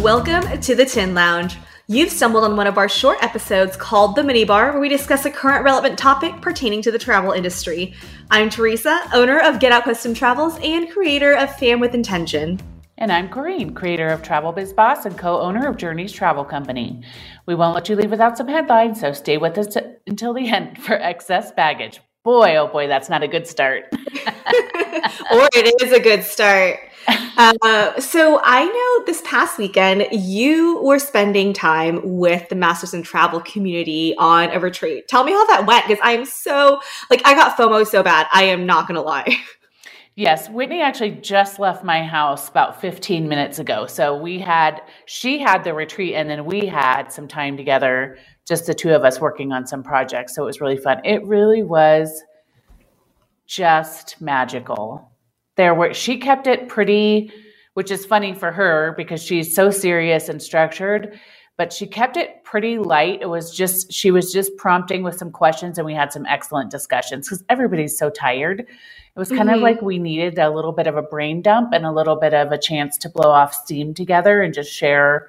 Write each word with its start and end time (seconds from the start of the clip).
Welcome 0.00 0.62
to 0.62 0.74
the 0.74 0.86
Tin 0.86 1.12
Lounge. 1.12 1.58
You've 1.86 2.10
stumbled 2.10 2.44
on 2.44 2.56
one 2.56 2.66
of 2.66 2.78
our 2.78 2.88
short 2.88 3.22
episodes 3.22 3.76
called 3.76 4.16
The 4.16 4.22
Minibar, 4.22 4.72
where 4.72 4.80
we 4.80 4.88
discuss 4.88 5.26
a 5.26 5.30
current 5.30 5.62
relevant 5.62 5.98
topic 5.98 6.40
pertaining 6.40 6.80
to 6.82 6.90
the 6.90 6.98
travel 6.98 7.32
industry. 7.32 7.92
I'm 8.30 8.48
Teresa, 8.48 9.02
owner 9.12 9.40
of 9.40 9.60
Get 9.60 9.72
Out 9.72 9.84
Custom 9.84 10.14
Travels 10.14 10.58
and 10.62 10.90
creator 10.90 11.34
of 11.34 11.54
Fam 11.56 11.80
with 11.80 11.94
Intention. 11.94 12.58
And 12.96 13.12
I'm 13.12 13.28
Corrine, 13.28 13.76
creator 13.76 14.08
of 14.08 14.22
Travel 14.22 14.52
Biz 14.52 14.72
Boss 14.72 15.04
and 15.04 15.18
co 15.18 15.38
owner 15.38 15.68
of 15.68 15.76
Journeys 15.76 16.12
Travel 16.12 16.46
Company. 16.46 17.02
We 17.44 17.54
won't 17.54 17.74
let 17.74 17.90
you 17.90 17.94
leave 17.94 18.10
without 18.10 18.38
some 18.38 18.48
headlines, 18.48 19.00
so 19.00 19.12
stay 19.12 19.36
with 19.36 19.58
us 19.58 19.76
until 20.06 20.32
the 20.32 20.48
end 20.52 20.82
for 20.82 20.94
excess 20.94 21.52
baggage. 21.52 22.00
Boy, 22.24 22.56
oh 22.56 22.68
boy, 22.68 22.86
that's 22.86 23.10
not 23.10 23.22
a 23.22 23.28
good 23.28 23.46
start. 23.46 23.84
or 25.30 25.48
it 25.52 25.82
is 25.82 25.92
a 25.92 26.00
good 26.00 26.24
start. 26.24 26.80
Uh, 27.36 27.98
so 27.98 28.40
I 28.42 28.64
know 28.64 29.04
this 29.06 29.22
past 29.24 29.56
weekend 29.56 30.06
you 30.12 30.80
were 30.82 30.98
spending 30.98 31.52
time 31.52 32.00
with 32.04 32.48
the 32.48 32.54
Masters 32.54 32.92
in 32.92 33.02
Travel 33.02 33.40
community 33.40 34.14
on 34.18 34.50
a 34.50 34.60
retreat. 34.60 35.08
Tell 35.08 35.24
me 35.24 35.32
how 35.32 35.46
that 35.46 35.66
went 35.66 35.86
because 35.86 36.00
I 36.04 36.12
am 36.12 36.24
so 36.24 36.80
like 37.08 37.22
I 37.24 37.34
got 37.34 37.56
FOMO 37.56 37.86
so 37.86 38.02
bad. 38.02 38.26
I 38.32 38.44
am 38.44 38.66
not 38.66 38.86
gonna 38.86 39.02
lie. 39.02 39.36
Yes, 40.16 40.50
Whitney 40.50 40.82
actually 40.82 41.12
just 41.12 41.58
left 41.58 41.82
my 41.82 42.04
house 42.04 42.48
about 42.48 42.78
15 42.80 43.26
minutes 43.26 43.58
ago. 43.58 43.86
So 43.86 44.16
we 44.16 44.38
had, 44.38 44.82
she 45.06 45.38
had 45.38 45.64
the 45.64 45.72
retreat, 45.72 46.14
and 46.14 46.28
then 46.28 46.44
we 46.44 46.66
had 46.66 47.10
some 47.10 47.26
time 47.26 47.56
together, 47.56 48.18
just 48.46 48.66
the 48.66 48.74
two 48.74 48.90
of 48.90 49.02
us 49.02 49.18
working 49.18 49.52
on 49.52 49.66
some 49.66 49.82
projects. 49.82 50.34
So 50.34 50.42
it 50.42 50.46
was 50.46 50.60
really 50.60 50.76
fun. 50.76 51.00
It 51.04 51.24
really 51.24 51.62
was 51.62 52.22
just 53.46 54.20
magical. 54.20 55.09
There 55.60 55.74
were, 55.74 55.92
she 55.92 56.16
kept 56.16 56.46
it 56.46 56.68
pretty, 56.68 57.30
which 57.74 57.90
is 57.90 58.06
funny 58.06 58.32
for 58.32 58.50
her 58.50 58.94
because 58.96 59.22
she's 59.22 59.54
so 59.54 59.70
serious 59.70 60.30
and 60.30 60.40
structured 60.40 61.20
but 61.60 61.74
she 61.74 61.86
kept 61.86 62.16
it 62.16 62.42
pretty 62.42 62.78
light. 62.78 63.20
It 63.20 63.28
was 63.28 63.54
just, 63.54 63.92
she 63.92 64.10
was 64.10 64.32
just 64.32 64.56
prompting 64.56 65.02
with 65.02 65.18
some 65.18 65.30
questions 65.30 65.76
and 65.76 65.84
we 65.84 65.92
had 65.92 66.10
some 66.10 66.24
excellent 66.24 66.70
discussions 66.70 67.28
because 67.28 67.44
everybody's 67.50 67.98
so 67.98 68.08
tired. 68.08 68.60
It 68.60 69.18
was 69.18 69.28
kind 69.28 69.42
mm-hmm. 69.42 69.56
of 69.56 69.60
like 69.60 69.82
we 69.82 69.98
needed 69.98 70.38
a 70.38 70.48
little 70.48 70.72
bit 70.72 70.86
of 70.86 70.96
a 70.96 71.02
brain 71.02 71.42
dump 71.42 71.74
and 71.74 71.84
a 71.84 71.92
little 71.92 72.16
bit 72.16 72.32
of 72.32 72.50
a 72.50 72.56
chance 72.56 72.96
to 72.96 73.10
blow 73.10 73.30
off 73.30 73.52
steam 73.52 73.92
together 73.92 74.40
and 74.40 74.54
just 74.54 74.72
share 74.72 75.28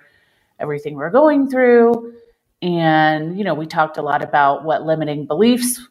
everything 0.58 0.96
we're 0.96 1.10
going 1.10 1.50
through. 1.50 2.14
And, 2.62 3.38
you 3.38 3.44
know, 3.44 3.54
we 3.54 3.66
talked 3.66 3.98
a 3.98 4.02
lot 4.02 4.24
about 4.24 4.64
what 4.64 4.84
limiting 4.86 5.26
beliefs 5.26 5.86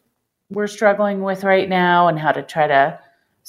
we're 0.49 0.65
struggling 0.65 1.21
with 1.21 1.43
right 1.43 1.69
now 1.69 2.07
and 2.07 2.17
how 2.17 2.31
to 2.31 2.41
try 2.41 2.65
to 2.65 2.99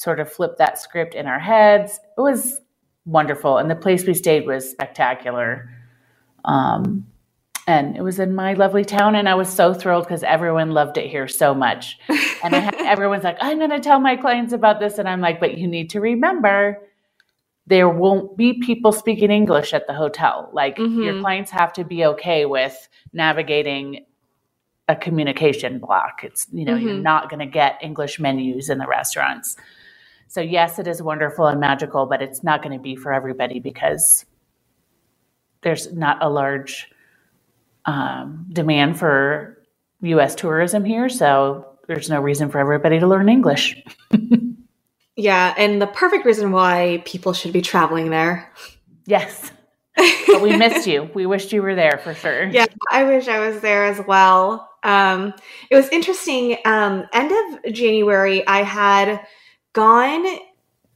sort 0.03 0.19
of 0.19 0.33
flip 0.33 0.57
that 0.59 0.79
script 0.79 1.15
in 1.15 1.27
our 1.27 1.39
heads. 1.39 2.01
It 2.19 2.21
was 2.21 2.61
wonderful. 3.05 3.59
And 3.59 3.71
the 3.71 3.77
place 3.77 4.05
we 4.05 4.15
stayed 4.15 4.47
was 4.47 4.69
spectacular. 4.69 5.71
Um, 6.45 7.07
and 7.67 7.97
it 7.97 8.03
was 8.03 8.19
in 8.19 8.35
my 8.35 8.55
lovely 8.55 8.85
town 8.85 9.15
and 9.15 9.29
i 9.29 9.35
was 9.35 9.49
so 9.49 9.73
thrilled 9.73 10.05
because 10.05 10.25
everyone 10.25 10.73
loved 10.73 10.99
it 10.99 11.09
here 11.09 11.29
so 11.29 11.55
much 11.55 11.97
and 12.43 12.55
had, 12.55 12.75
everyone's 12.75 13.23
like 13.23 13.39
i'm 13.41 13.59
going 13.59 13.71
to 13.71 13.79
tell 13.79 14.01
my 14.01 14.17
clients 14.17 14.53
about 14.53 14.81
this 14.81 14.99
and 14.99 15.09
i'm 15.09 15.21
like 15.21 15.39
but 15.39 15.57
you 15.59 15.69
need 15.69 15.91
to 15.91 16.01
remember 16.01 16.79
there 17.69 17.89
won't 17.89 18.37
be 18.37 18.55
people 18.55 18.91
speaking 18.91 19.31
english 19.31 19.73
at 19.73 19.87
the 19.87 19.95
hotel 19.95 20.51
like 20.53 20.77
mm-hmm. 20.77 21.03
your 21.03 21.21
clients 21.21 21.53
have 21.53 21.73
to 21.73 21.85
be 21.85 22.05
okay 22.05 22.47
with 22.47 22.89
navigating 23.13 24.05
a 24.89 24.97
communication 24.97 25.79
block 25.79 26.25
it's 26.25 26.49
you 26.53 26.65
know 26.65 26.75
mm-hmm. 26.75 26.89
you're 26.89 26.99
not 26.99 27.31
going 27.31 27.39
to 27.39 27.47
get 27.47 27.79
english 27.81 28.19
menus 28.19 28.69
in 28.69 28.79
the 28.79 28.89
restaurants 28.89 29.57
so 30.33 30.41
yes 30.41 30.79
it 30.79 30.87
is 30.87 31.03
wonderful 31.03 31.47
and 31.47 31.61
magical 31.61 32.07
but 32.07 32.23
it's 32.23 32.43
not 32.43 32.63
going 32.63 32.77
to 32.77 32.83
be 32.83 32.97
for 32.97 33.13
everybody 33.13 33.61
because 33.61 34.25
there's 35.63 35.93
not 35.93 36.19
a 36.21 36.29
large 36.29 36.91
um, 37.85 38.47
demand 38.53 38.99
for 38.99 39.59
U.S. 40.03 40.35
tourism 40.35 40.85
here, 40.85 41.09
so 41.09 41.67
there's 41.87 42.11
no 42.11 42.21
reason 42.21 42.51
for 42.51 42.59
everybody 42.59 42.99
to 42.99 43.07
learn 43.07 43.29
English. 43.29 43.77
yeah, 45.17 45.55
and 45.57 45.81
the 45.81 45.87
perfect 45.87 46.27
reason 46.27 46.53
why 46.53 47.03
people 47.05 47.33
should 47.33 47.53
be 47.53 47.63
traveling 47.63 48.11
there. 48.11 48.53
Yes. 49.07 49.53
but 50.27 50.41
we 50.41 50.57
missed 50.57 50.87
you. 50.87 51.11
We 51.15 51.27
wished 51.27 51.53
you 51.53 51.63
were 51.63 51.75
there 51.75 52.01
for 52.03 52.15
sure. 52.15 52.49
Yeah, 52.49 52.67
I 52.91 53.05
wish 53.05 53.29
I 53.29 53.47
was 53.47 53.61
there 53.61 53.85
as 53.85 54.05
well. 54.07 54.69
Um, 54.83 55.35
it 55.71 55.77
was 55.77 55.89
interesting. 55.91 56.57
Um, 56.65 57.07
end 57.13 57.31
of 57.31 57.73
January, 57.75 58.47
I 58.47 58.63
had 58.63 59.21
gone 59.73 60.27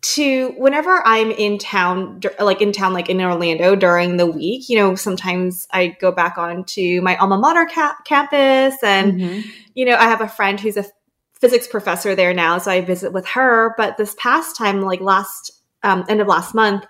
to 0.02 0.54
whenever 0.56 1.02
I'm 1.06 1.30
in 1.30 1.58
town, 1.58 2.20
like 2.38 2.60
in 2.60 2.72
town, 2.72 2.92
like 2.92 3.08
in 3.08 3.20
Orlando 3.20 3.74
during 3.74 4.16
the 4.18 4.26
week, 4.26 4.68
you 4.68 4.78
know, 4.78 4.94
sometimes 4.94 5.66
I 5.72 5.96
go 6.00 6.12
back 6.12 6.38
on 6.38 6.64
to 6.64 7.00
my 7.00 7.16
alma 7.16 7.38
mater 7.38 7.66
ca- 7.66 7.96
campus 8.04 8.76
and, 8.82 9.14
mm-hmm. 9.14 9.50
you 9.74 9.84
know, 9.84 9.96
I 9.96 10.04
have 10.04 10.20
a 10.20 10.28
friend 10.28 10.60
who's 10.60 10.76
a 10.76 10.84
physics 11.40 11.66
professor 11.66 12.14
there 12.14 12.32
now. 12.32 12.58
So 12.58 12.70
I 12.70 12.82
visit 12.82 13.12
with 13.12 13.26
her. 13.28 13.74
But 13.76 13.96
this 13.96 14.14
past 14.18 14.56
time, 14.56 14.82
like 14.82 15.00
last, 15.00 15.52
um, 15.82 16.04
end 16.08 16.20
of 16.20 16.28
last 16.28 16.54
month, 16.54 16.86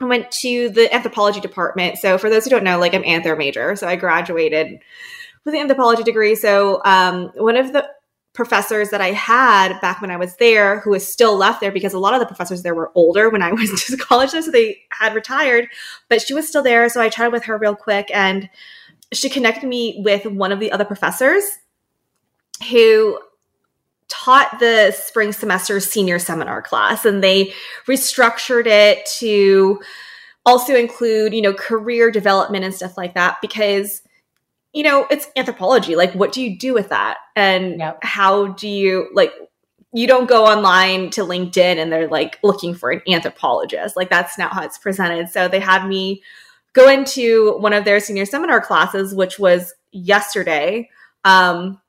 I 0.00 0.04
went 0.04 0.30
to 0.42 0.68
the 0.68 0.94
anthropology 0.94 1.40
department. 1.40 1.98
So 1.98 2.18
for 2.18 2.30
those 2.30 2.44
who 2.44 2.50
don't 2.50 2.64
know, 2.64 2.78
like 2.78 2.94
I'm 2.94 3.02
anthro 3.02 3.36
major. 3.36 3.74
So 3.74 3.88
I 3.88 3.96
graduated 3.96 4.78
with 5.44 5.54
an 5.54 5.60
anthropology 5.60 6.04
degree. 6.04 6.36
So 6.36 6.80
um, 6.84 7.32
one 7.34 7.56
of 7.56 7.72
the 7.72 7.88
professors 8.38 8.90
that 8.90 9.00
I 9.00 9.10
had 9.10 9.80
back 9.80 10.00
when 10.00 10.12
I 10.12 10.16
was 10.16 10.36
there 10.36 10.78
who 10.78 10.94
is 10.94 11.04
still 11.04 11.36
left 11.36 11.60
there 11.60 11.72
because 11.72 11.92
a 11.92 11.98
lot 11.98 12.14
of 12.14 12.20
the 12.20 12.26
professors 12.26 12.62
there 12.62 12.72
were 12.72 12.92
older 12.94 13.30
when 13.30 13.42
I 13.42 13.50
went 13.52 13.76
to 13.76 13.96
college, 13.96 14.30
so 14.30 14.48
they 14.52 14.78
had 14.92 15.12
retired, 15.12 15.66
but 16.08 16.22
she 16.22 16.34
was 16.34 16.46
still 16.46 16.62
there. 16.62 16.88
So 16.88 17.00
I 17.00 17.08
chatted 17.08 17.32
with 17.32 17.46
her 17.46 17.58
real 17.58 17.74
quick 17.74 18.12
and 18.14 18.48
she 19.12 19.28
connected 19.28 19.66
me 19.66 20.00
with 20.04 20.24
one 20.24 20.52
of 20.52 20.60
the 20.60 20.70
other 20.70 20.84
professors 20.84 21.42
who 22.70 23.18
taught 24.06 24.60
the 24.60 24.92
spring 24.92 25.32
semester 25.32 25.80
senior 25.80 26.20
seminar 26.20 26.62
class 26.62 27.04
and 27.04 27.24
they 27.24 27.52
restructured 27.88 28.66
it 28.66 29.04
to 29.18 29.80
also 30.46 30.76
include, 30.76 31.34
you 31.34 31.42
know, 31.42 31.54
career 31.54 32.12
development 32.12 32.64
and 32.64 32.72
stuff 32.72 32.96
like 32.96 33.14
that 33.14 33.38
because 33.42 34.00
you 34.72 34.82
know, 34.82 35.06
it's 35.10 35.28
anthropology. 35.36 35.96
Like, 35.96 36.14
what 36.14 36.32
do 36.32 36.42
you 36.42 36.58
do 36.58 36.74
with 36.74 36.90
that? 36.90 37.18
And 37.34 37.78
yep. 37.78 37.98
how 38.02 38.48
do 38.48 38.68
you, 38.68 39.08
like, 39.14 39.32
you 39.92 40.06
don't 40.06 40.28
go 40.28 40.44
online 40.44 41.10
to 41.10 41.22
LinkedIn 41.22 41.78
and 41.78 41.90
they're 41.90 42.08
like 42.08 42.38
looking 42.42 42.74
for 42.74 42.90
an 42.90 43.00
anthropologist. 43.08 43.96
Like, 43.96 44.10
that's 44.10 44.36
not 44.38 44.52
how 44.52 44.62
it's 44.62 44.78
presented. 44.78 45.30
So 45.30 45.48
they 45.48 45.60
had 45.60 45.86
me 45.88 46.22
go 46.74 46.88
into 46.88 47.56
one 47.58 47.72
of 47.72 47.84
their 47.84 47.98
senior 47.98 48.26
seminar 48.26 48.60
classes, 48.60 49.14
which 49.14 49.38
was 49.38 49.72
yesterday. 49.90 50.90
Um, 51.24 51.80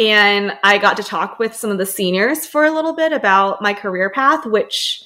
and 0.00 0.56
I 0.64 0.78
got 0.78 0.96
to 0.96 1.02
talk 1.02 1.38
with 1.38 1.54
some 1.54 1.70
of 1.70 1.78
the 1.78 1.86
seniors 1.86 2.46
for 2.46 2.64
a 2.64 2.70
little 2.70 2.94
bit 2.94 3.12
about 3.12 3.60
my 3.60 3.74
career 3.74 4.08
path, 4.08 4.46
which, 4.46 5.02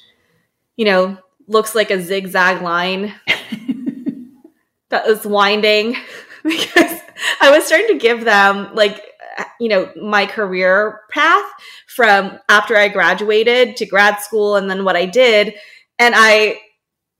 you 0.76 0.84
know, 0.84 1.18
looks 1.48 1.74
like 1.74 1.90
a 1.90 2.00
zigzag 2.00 2.62
line 2.62 3.12
that 4.90 5.06
is 5.08 5.26
winding 5.26 5.96
because 6.44 7.00
I 7.40 7.50
was 7.50 7.64
starting 7.64 7.88
to 7.88 7.98
give 7.98 8.24
them 8.24 8.74
like 8.74 9.02
uh, 9.38 9.44
you 9.60 9.68
know 9.68 9.90
my 10.00 10.26
career 10.26 11.00
path 11.10 11.44
from 11.86 12.38
after 12.48 12.76
I 12.76 12.88
graduated 12.88 13.76
to 13.76 13.86
grad 13.86 14.20
school 14.20 14.56
and 14.56 14.68
then 14.68 14.84
what 14.84 14.96
I 14.96 15.06
did 15.06 15.54
and 15.98 16.14
I 16.16 16.60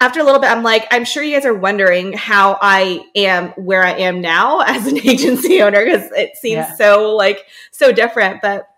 after 0.01 0.21
a 0.21 0.25
little 0.25 0.41
bit 0.41 0.51
I'm 0.51 0.63
like 0.63 0.87
I'm 0.91 1.05
sure 1.05 1.23
you 1.23 1.37
guys 1.37 1.47
are 1.47 1.55
wondering 1.55 2.13
how 2.13 2.59
I 2.61 3.05
am 3.15 3.51
where 3.51 3.85
I 3.85 3.93
am 3.93 4.21
now 4.21 4.61
as 4.67 4.87
an 4.87 4.99
agency 4.99 5.63
owner 5.63 5.85
because 5.85 6.11
it 6.13 6.37
seems 6.37 6.67
yeah. 6.67 6.75
so 6.75 7.15
like 7.15 7.47
so 7.71 7.93
different 7.93 8.43
but 8.43 8.69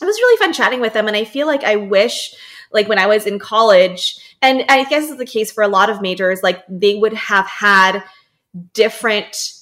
it 0.00 0.04
was 0.04 0.16
really 0.16 0.38
fun 0.38 0.52
chatting 0.52 0.80
with 0.80 0.92
them 0.92 1.08
and 1.08 1.16
I 1.16 1.24
feel 1.24 1.46
like 1.46 1.64
I 1.64 1.76
wish 1.76 2.34
like 2.72 2.88
when 2.88 2.98
I 2.98 3.06
was 3.06 3.26
in 3.26 3.38
college 3.38 4.18
and 4.42 4.64
I 4.68 4.84
guess 4.84 5.08
it's 5.08 5.18
the 5.18 5.24
case 5.24 5.50
for 5.50 5.62
a 5.62 5.68
lot 5.68 5.88
of 5.88 6.02
majors 6.02 6.42
like 6.42 6.62
they 6.68 6.96
would 6.96 7.14
have 7.14 7.46
had 7.46 8.02
different 8.74 9.61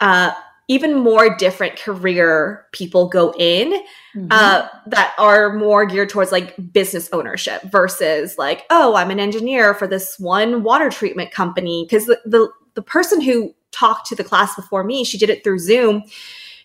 uh, 0.00 0.32
even 0.70 0.94
more 1.00 1.34
different 1.36 1.76
career 1.76 2.64
people 2.70 3.08
go 3.08 3.34
in 3.36 3.72
mm-hmm. 4.14 4.28
uh, 4.30 4.68
that 4.86 5.12
are 5.18 5.52
more 5.54 5.84
geared 5.84 6.08
towards 6.08 6.30
like 6.30 6.54
business 6.72 7.08
ownership 7.12 7.60
versus 7.64 8.38
like 8.38 8.64
oh 8.70 8.94
i'm 8.94 9.10
an 9.10 9.20
engineer 9.20 9.74
for 9.74 9.86
this 9.86 10.18
one 10.18 10.62
water 10.62 10.88
treatment 10.88 11.32
company 11.32 11.84
because 11.84 12.06
the, 12.06 12.20
the 12.24 12.48
the 12.74 12.82
person 12.82 13.20
who 13.20 13.54
talked 13.72 14.06
to 14.06 14.14
the 14.14 14.24
class 14.24 14.54
before 14.54 14.84
me 14.84 15.04
she 15.04 15.18
did 15.18 15.28
it 15.28 15.42
through 15.42 15.58
zoom 15.58 16.02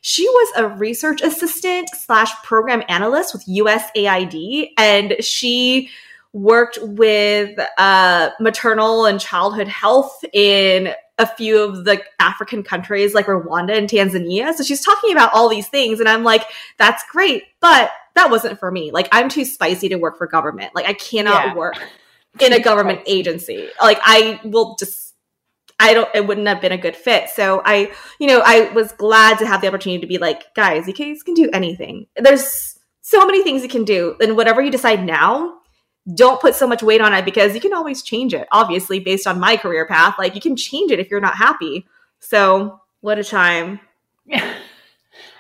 she 0.02 0.28
was 0.30 0.54
a 0.58 0.70
research 0.70 1.22
assistant 1.22 1.90
slash 1.90 2.32
program 2.44 2.84
analyst 2.88 3.34
with 3.34 3.44
usaid 3.48 4.70
and 4.78 5.16
she 5.20 5.90
worked 6.32 6.78
with 6.82 7.58
uh, 7.78 8.30
maternal 8.42 9.06
and 9.06 9.20
childhood 9.22 9.70
health 9.70 10.24
in 10.34 10.94
a 11.18 11.26
few 11.26 11.62
of 11.62 11.86
the 11.86 12.02
African 12.20 12.62
countries 12.62 13.14
like 13.14 13.28
Rwanda 13.28 13.78
and 13.78 13.90
Tanzania. 13.90 14.54
So 14.54 14.64
she's 14.64 14.84
talking 14.84 15.12
about 15.12 15.34
all 15.34 15.48
these 15.48 15.68
things. 15.70 16.00
And 16.00 16.10
I'm 16.10 16.24
like, 16.24 16.44
that's 16.78 17.04
great. 17.12 17.44
But 17.62 17.92
that 18.16 18.30
wasn't 18.30 18.60
for 18.60 18.70
me. 18.72 18.92
Like, 18.92 19.08
I'm 19.12 19.30
too 19.30 19.46
spicy 19.46 19.90
to 19.90 19.96
work 19.96 20.18
for 20.18 20.28
government. 20.28 20.76
Like, 20.76 20.86
I 20.86 20.94
cannot 20.94 21.48
yeah. 21.48 21.54
work 21.56 21.76
in 22.40 22.54
a 22.54 22.60
government 22.60 23.02
agency. 23.06 23.70
Like 23.82 24.00
I 24.04 24.40
will 24.44 24.76
just 24.78 25.14
I 25.80 25.94
don't 25.94 26.10
it 26.14 26.26
wouldn't 26.26 26.48
have 26.48 26.62
been 26.62 26.72
a 26.72 26.78
good 26.78 26.96
fit. 26.96 27.30
So 27.30 27.62
I, 27.66 27.92
you 28.20 28.28
know, 28.28 28.42
I 28.44 28.72
was 28.72 28.92
glad 28.94 29.40
to 29.40 29.48
have 29.48 29.62
the 29.62 29.68
opportunity 29.68 30.02
to 30.02 30.08
be 30.08 30.18
like, 30.18 30.54
guys, 30.54 30.88
you 30.88 30.94
guys 30.94 31.24
can 31.24 31.34
do 31.34 31.50
anything. 31.54 32.08
There's 32.16 32.80
so 33.02 33.26
many 33.26 33.44
things 33.44 33.62
you 33.62 33.70
can 33.70 33.84
do. 33.84 34.16
And 34.22 34.36
whatever 34.36 34.62
you 34.62 34.72
decide 34.72 35.06
now, 35.06 35.60
don't 36.14 36.40
put 36.40 36.56
so 36.56 36.68
much 36.68 36.84
weight 36.84 37.02
on 37.02 37.14
it 37.14 37.26
because 37.26 37.56
you 37.56 37.62
can 37.62 37.74
always 37.74 38.04
change 38.04 38.34
it. 38.34 38.48
Obviously, 38.52 39.00
based 39.00 39.26
on 39.26 39.40
my 39.40 39.58
career 39.58 39.86
path, 39.88 40.16
like 40.20 40.36
you 40.36 40.42
can 40.42 40.56
change 40.56 40.92
it 40.92 41.00
if 41.00 41.10
you're 41.10 41.22
not 41.22 41.36
happy. 41.36 41.88
So, 42.20 42.82
what 43.02 43.18
a 43.18 43.24
time. 43.24 43.80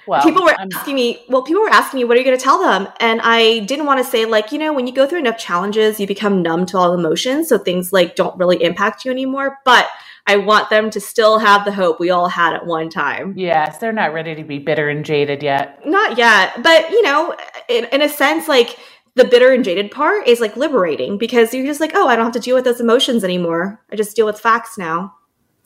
well, 0.08 0.24
people 0.24 0.44
were 0.44 0.58
I'm- 0.58 0.70
asking 0.74 0.96
me, 0.96 1.24
well, 1.30 1.44
people 1.44 1.62
were 1.62 1.70
asking 1.70 2.00
me, 2.00 2.04
what 2.06 2.18
are 2.18 2.20
you 2.20 2.26
going 2.26 2.38
to 2.38 2.44
tell 2.44 2.60
them? 2.60 2.88
And 3.00 3.22
I 3.24 3.60
didn't 3.60 3.86
want 3.86 4.04
to 4.04 4.10
say, 4.10 4.26
like, 4.26 4.52
you 4.52 4.58
know, 4.58 4.74
when 4.74 4.88
you 4.88 4.94
go 4.94 5.06
through 5.06 5.20
enough 5.20 5.38
challenges, 5.38 6.00
you 6.00 6.08
become 6.08 6.42
numb 6.42 6.66
to 6.68 6.78
all 6.78 6.94
emotions. 6.94 7.50
So 7.50 7.58
things 7.58 7.94
like 7.94 8.16
don't 8.16 8.38
really 8.38 8.64
impact 8.64 9.06
you 9.06 9.12
anymore. 9.12 9.60
But 9.66 9.88
I 10.28 10.38
want 10.38 10.72
them 10.72 10.90
to 10.90 11.00
still 11.00 11.38
have 11.38 11.66
the 11.66 11.72
hope 11.72 12.00
we 12.00 12.10
all 12.10 12.28
had 12.28 12.54
at 12.54 12.66
one 12.66 12.90
time. 12.90 13.36
Yes, 13.38 13.78
they're 13.78 13.92
not 13.94 14.14
ready 14.14 14.34
to 14.34 14.44
be 14.44 14.58
bitter 14.58 14.90
and 14.90 15.06
jaded 15.06 15.44
yet. 15.44 15.86
Not 15.86 16.18
yet. 16.18 16.64
But, 16.64 16.90
you 16.90 17.04
know, 17.04 17.36
in, 17.70 17.86
in 17.86 18.02
a 18.02 18.10
sense, 18.10 18.48
like, 18.48 18.80
the 19.16 19.26
bitter 19.26 19.52
and 19.54 19.64
jaded 19.64 19.92
part 19.92 20.28
is 20.28 20.40
like 20.40 20.58
liberating 20.58 21.18
because 21.18 21.54
you're 21.54 21.66
just 21.66 21.80
like, 21.80 21.92
oh, 21.96 22.08
I 22.08 22.16
don't 22.16 22.26
have 22.26 22.34
to 22.34 22.40
deal 22.40 22.56
with 22.56 22.66
those 22.66 22.82
emotions 22.82 23.24
anymore. 23.24 23.82
I 23.92 23.96
just 23.96 24.16
deal 24.16 24.26
with 24.26 24.40
facts 24.40 24.78
now. 24.78 25.16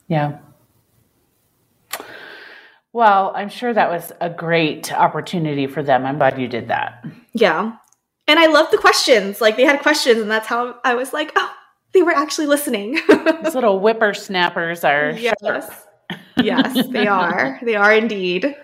Yeah. 0.08 0.38
Well, 2.92 3.32
I'm 3.36 3.48
sure 3.48 3.72
that 3.72 3.90
was 3.90 4.12
a 4.20 4.30
great 4.30 4.92
opportunity 4.92 5.66
for 5.66 5.82
them. 5.82 6.04
I'm 6.04 6.18
glad 6.18 6.40
you 6.40 6.48
did 6.48 6.68
that. 6.68 7.04
Yeah. 7.32 7.76
And 8.26 8.38
I 8.38 8.46
love 8.46 8.70
the 8.70 8.78
questions. 8.78 9.40
Like 9.40 9.56
they 9.56 9.64
had 9.64 9.80
questions, 9.80 10.20
and 10.20 10.30
that's 10.30 10.46
how 10.46 10.76
I 10.84 10.94
was 10.94 11.12
like, 11.12 11.32
oh, 11.36 11.52
they 11.92 12.02
were 12.02 12.12
actually 12.12 12.46
listening. 12.46 13.00
Little 13.08 13.80
whippersnappers 13.80 14.84
are. 14.84 15.10
Yes. 15.12 15.36
yes, 16.36 16.86
they 16.88 17.06
are. 17.06 17.58
They 17.64 17.76
are 17.76 17.92
indeed. 17.92 18.56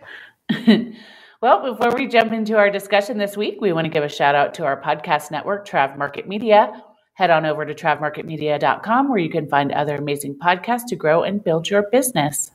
well, 1.47 1.77
before 1.77 1.95
we 1.95 2.09
jump 2.09 2.33
into 2.33 2.57
our 2.57 2.71
discussion 2.71 3.19
this 3.19 3.37
week, 3.37 3.61
we 3.61 3.73
want 3.73 3.85
to 3.85 3.89
give 3.89 4.03
a 4.03 4.09
shout 4.09 4.35
out 4.35 4.53
to 4.55 4.65
our 4.65 4.83
podcast 4.83 5.31
network, 5.31 5.65
Trav 5.65 5.97
Market 5.97 6.27
Media. 6.27 6.83
Head 7.15 7.31
on 7.31 7.47
over 7.47 7.65
to 7.65 7.73
travmarketmedia.com 7.73 9.09
where 9.09 9.19
you 9.21 9.31
can 9.31 9.49
find 9.49 9.71
other 9.71 9.95
amazing 9.95 10.41
podcasts 10.43 10.87
to 10.89 10.97
grow 10.97 11.23
and 11.23 11.45
build 11.45 11.71
your 11.71 11.85
business. 11.93 12.51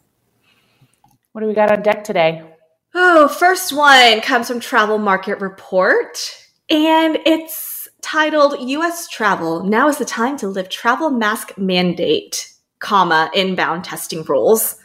What 1.32 1.40
do 1.40 1.48
we 1.48 1.54
got 1.54 1.72
on 1.72 1.82
deck 1.84 2.04
today? 2.04 2.44
Oh, 2.94 3.30
first 3.30 3.72
one 3.72 4.20
comes 4.20 4.50
from 4.50 4.60
Travel 4.60 4.98
Market 4.98 5.40
Report, 5.40 6.18
and 6.70 7.18
it's 7.26 7.88
titled 8.02 8.60
U.S. 8.60 9.08
Travel. 9.08 9.64
Now 9.64 9.88
is 9.88 10.00
the 10.00 10.06
time 10.06 10.36
to 10.40 10.50
lift 10.50 10.70
travel 10.70 11.12
mask 11.12 11.58
mandate, 11.58 12.52
comma 12.80 13.32
inbound 13.34 13.86
testing 13.86 14.24
rules. 14.24 14.76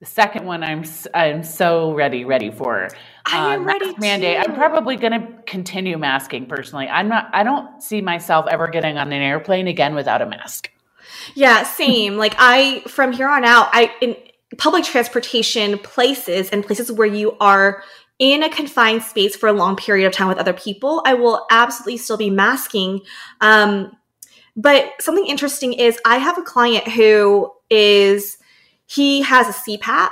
The 0.00 0.06
second 0.06 0.44
one, 0.44 0.62
I'm 0.62 0.84
I'm 1.14 1.42
so 1.42 1.92
ready, 1.94 2.24
ready 2.24 2.50
for. 2.50 2.88
I 3.26 3.54
am 3.54 3.62
uh, 3.62 3.64
ready. 3.64 3.94
Mandate. 3.98 4.38
I'm 4.38 4.54
probably 4.54 4.96
going 4.96 5.12
to 5.12 5.42
continue 5.46 5.98
masking 5.98 6.46
personally. 6.46 6.88
I'm 6.88 7.08
not. 7.08 7.28
I 7.32 7.42
don't 7.42 7.82
see 7.82 8.00
myself 8.00 8.46
ever 8.50 8.68
getting 8.68 8.98
on 8.98 9.12
an 9.12 9.22
airplane 9.22 9.66
again 9.66 9.94
without 9.94 10.22
a 10.22 10.26
mask. 10.26 10.70
Yeah, 11.34 11.64
same. 11.64 12.16
like 12.16 12.34
I, 12.38 12.82
from 12.86 13.12
here 13.12 13.28
on 13.28 13.44
out, 13.44 13.68
I 13.72 13.92
in, 14.00 14.16
public 14.58 14.84
transportation 14.84 15.78
places 15.78 16.50
and 16.50 16.64
places 16.64 16.90
where 16.92 17.06
you 17.06 17.36
are 17.40 17.82
in 18.18 18.42
a 18.42 18.48
confined 18.48 19.02
space 19.02 19.36
for 19.36 19.48
a 19.48 19.52
long 19.52 19.76
period 19.76 20.06
of 20.06 20.12
time 20.12 20.28
with 20.28 20.38
other 20.38 20.52
people, 20.52 21.02
I 21.04 21.14
will 21.14 21.46
absolutely 21.50 21.98
still 21.98 22.16
be 22.16 22.30
masking. 22.30 23.00
Um, 23.40 23.94
but 24.56 24.92
something 25.00 25.26
interesting 25.26 25.74
is 25.74 25.98
I 26.04 26.16
have 26.16 26.38
a 26.38 26.42
client 26.42 26.88
who 26.88 27.52
is 27.68 28.38
he 28.86 29.22
has 29.22 29.48
a 29.48 29.52
CPAP. 29.52 30.10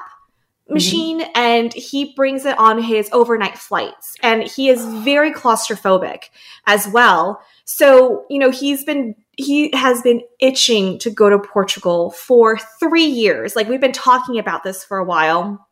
Machine 0.69 1.21
mm-hmm. 1.21 1.31
and 1.35 1.73
he 1.75 2.15
brings 2.15 2.47
it 2.47 2.59
on 2.59 2.83
his 2.83 3.09
overnight 3.13 3.59
flights 3.59 4.17
and 4.23 4.43
he 4.45 4.69
is 4.69 4.85
very 4.87 5.33
claustrophobic 5.33 6.31
as 6.67 6.89
well. 6.89 7.41
So, 7.65 8.25
you 8.31 8.39
know, 8.39 8.51
he's 8.51 8.85
been 8.85 9.15
he 9.37 9.71
has 9.75 10.01
been 10.03 10.23
itching 10.41 10.99
to 11.01 11.11
go 11.11 11.29
to 11.29 11.39
Portugal 11.39 12.13
for 12.13 12.57
three 12.79 13.05
years. 13.05 13.57
Like 13.57 13.69
we've 13.69 13.81
been 13.81 13.93
talking 13.93 14.39
about 14.39 14.63
this 14.63 14.85
for 14.85 14.99
a 14.99 15.05
while. 15.05 15.67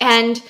And 0.00 0.42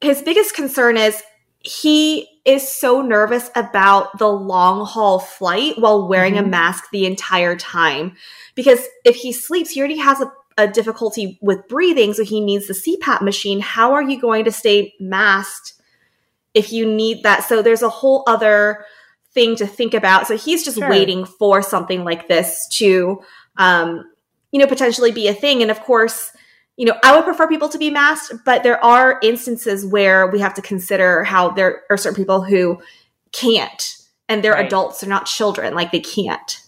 his 0.00 0.22
biggest 0.22 0.54
concern 0.54 0.96
is 0.96 1.22
he 1.60 2.28
is 2.44 2.70
so 2.70 3.00
nervous 3.00 3.50
about 3.56 4.18
the 4.18 4.28
long 4.28 4.84
haul 4.86 5.18
flight 5.18 5.78
while 5.78 6.06
wearing 6.06 6.34
mm-hmm. 6.34 6.44
a 6.44 6.48
mask 6.48 6.84
the 6.92 7.06
entire 7.06 7.56
time. 7.56 8.14
Because 8.54 8.86
if 9.04 9.16
he 9.16 9.32
sleeps, 9.32 9.70
he 9.70 9.80
already 9.80 9.96
has 9.96 10.20
a, 10.20 10.30
a 10.56 10.68
difficulty 10.68 11.38
with 11.42 11.66
breathing, 11.68 12.14
so 12.14 12.24
he 12.24 12.40
needs 12.40 12.66
the 12.66 12.74
CPAP 12.74 13.22
machine. 13.22 13.60
How 13.60 13.92
are 13.92 14.02
you 14.02 14.20
going 14.20 14.44
to 14.44 14.52
stay 14.52 14.94
masked 15.00 15.74
if 16.54 16.72
you 16.72 16.86
need 16.86 17.22
that? 17.24 17.44
So 17.44 17.62
there's 17.62 17.82
a 17.82 17.88
whole 17.88 18.22
other 18.26 18.84
thing 19.32 19.56
to 19.56 19.66
think 19.66 19.94
about. 19.94 20.26
So 20.26 20.36
he's 20.36 20.64
just 20.64 20.78
sure. 20.78 20.88
waiting 20.88 21.24
for 21.24 21.60
something 21.60 22.04
like 22.04 22.28
this 22.28 22.68
to, 22.74 23.20
um, 23.56 24.04
you 24.52 24.60
know, 24.60 24.66
potentially 24.66 25.10
be 25.10 25.26
a 25.26 25.34
thing. 25.34 25.60
And 25.60 25.70
of 25.70 25.80
course, 25.80 26.30
you 26.76 26.86
know, 26.86 26.96
I 27.04 27.14
would 27.14 27.24
prefer 27.24 27.48
people 27.48 27.68
to 27.68 27.78
be 27.78 27.90
masked, 27.90 28.44
but 28.44 28.62
there 28.62 28.82
are 28.84 29.18
instances 29.22 29.84
where 29.84 30.28
we 30.28 30.40
have 30.40 30.54
to 30.54 30.62
consider 30.62 31.24
how 31.24 31.50
there 31.50 31.82
are 31.90 31.96
certain 31.96 32.16
people 32.16 32.42
who 32.42 32.80
can't, 33.32 33.96
and 34.28 34.42
they're 34.42 34.52
right. 34.52 34.66
adults, 34.66 35.00
they're 35.00 35.08
not 35.08 35.26
children, 35.26 35.74
like 35.74 35.92
they 35.92 36.00
can't. 36.00 36.60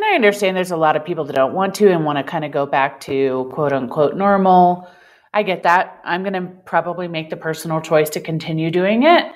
And 0.00 0.06
I 0.06 0.14
understand 0.14 0.56
there's 0.56 0.70
a 0.70 0.78
lot 0.78 0.96
of 0.96 1.04
people 1.04 1.26
that 1.26 1.34
don't 1.34 1.52
want 1.52 1.74
to 1.74 1.92
and 1.92 2.06
want 2.06 2.16
to 2.16 2.24
kind 2.24 2.42
of 2.42 2.50
go 2.50 2.64
back 2.64 3.00
to 3.02 3.50
quote 3.52 3.74
unquote 3.74 4.16
normal. 4.16 4.88
I 5.34 5.42
get 5.42 5.64
that. 5.64 6.00
I'm 6.06 6.22
going 6.22 6.32
to 6.32 6.52
probably 6.64 7.06
make 7.06 7.28
the 7.28 7.36
personal 7.36 7.82
choice 7.82 8.08
to 8.10 8.20
continue 8.20 8.70
doing 8.70 9.02
it. 9.02 9.30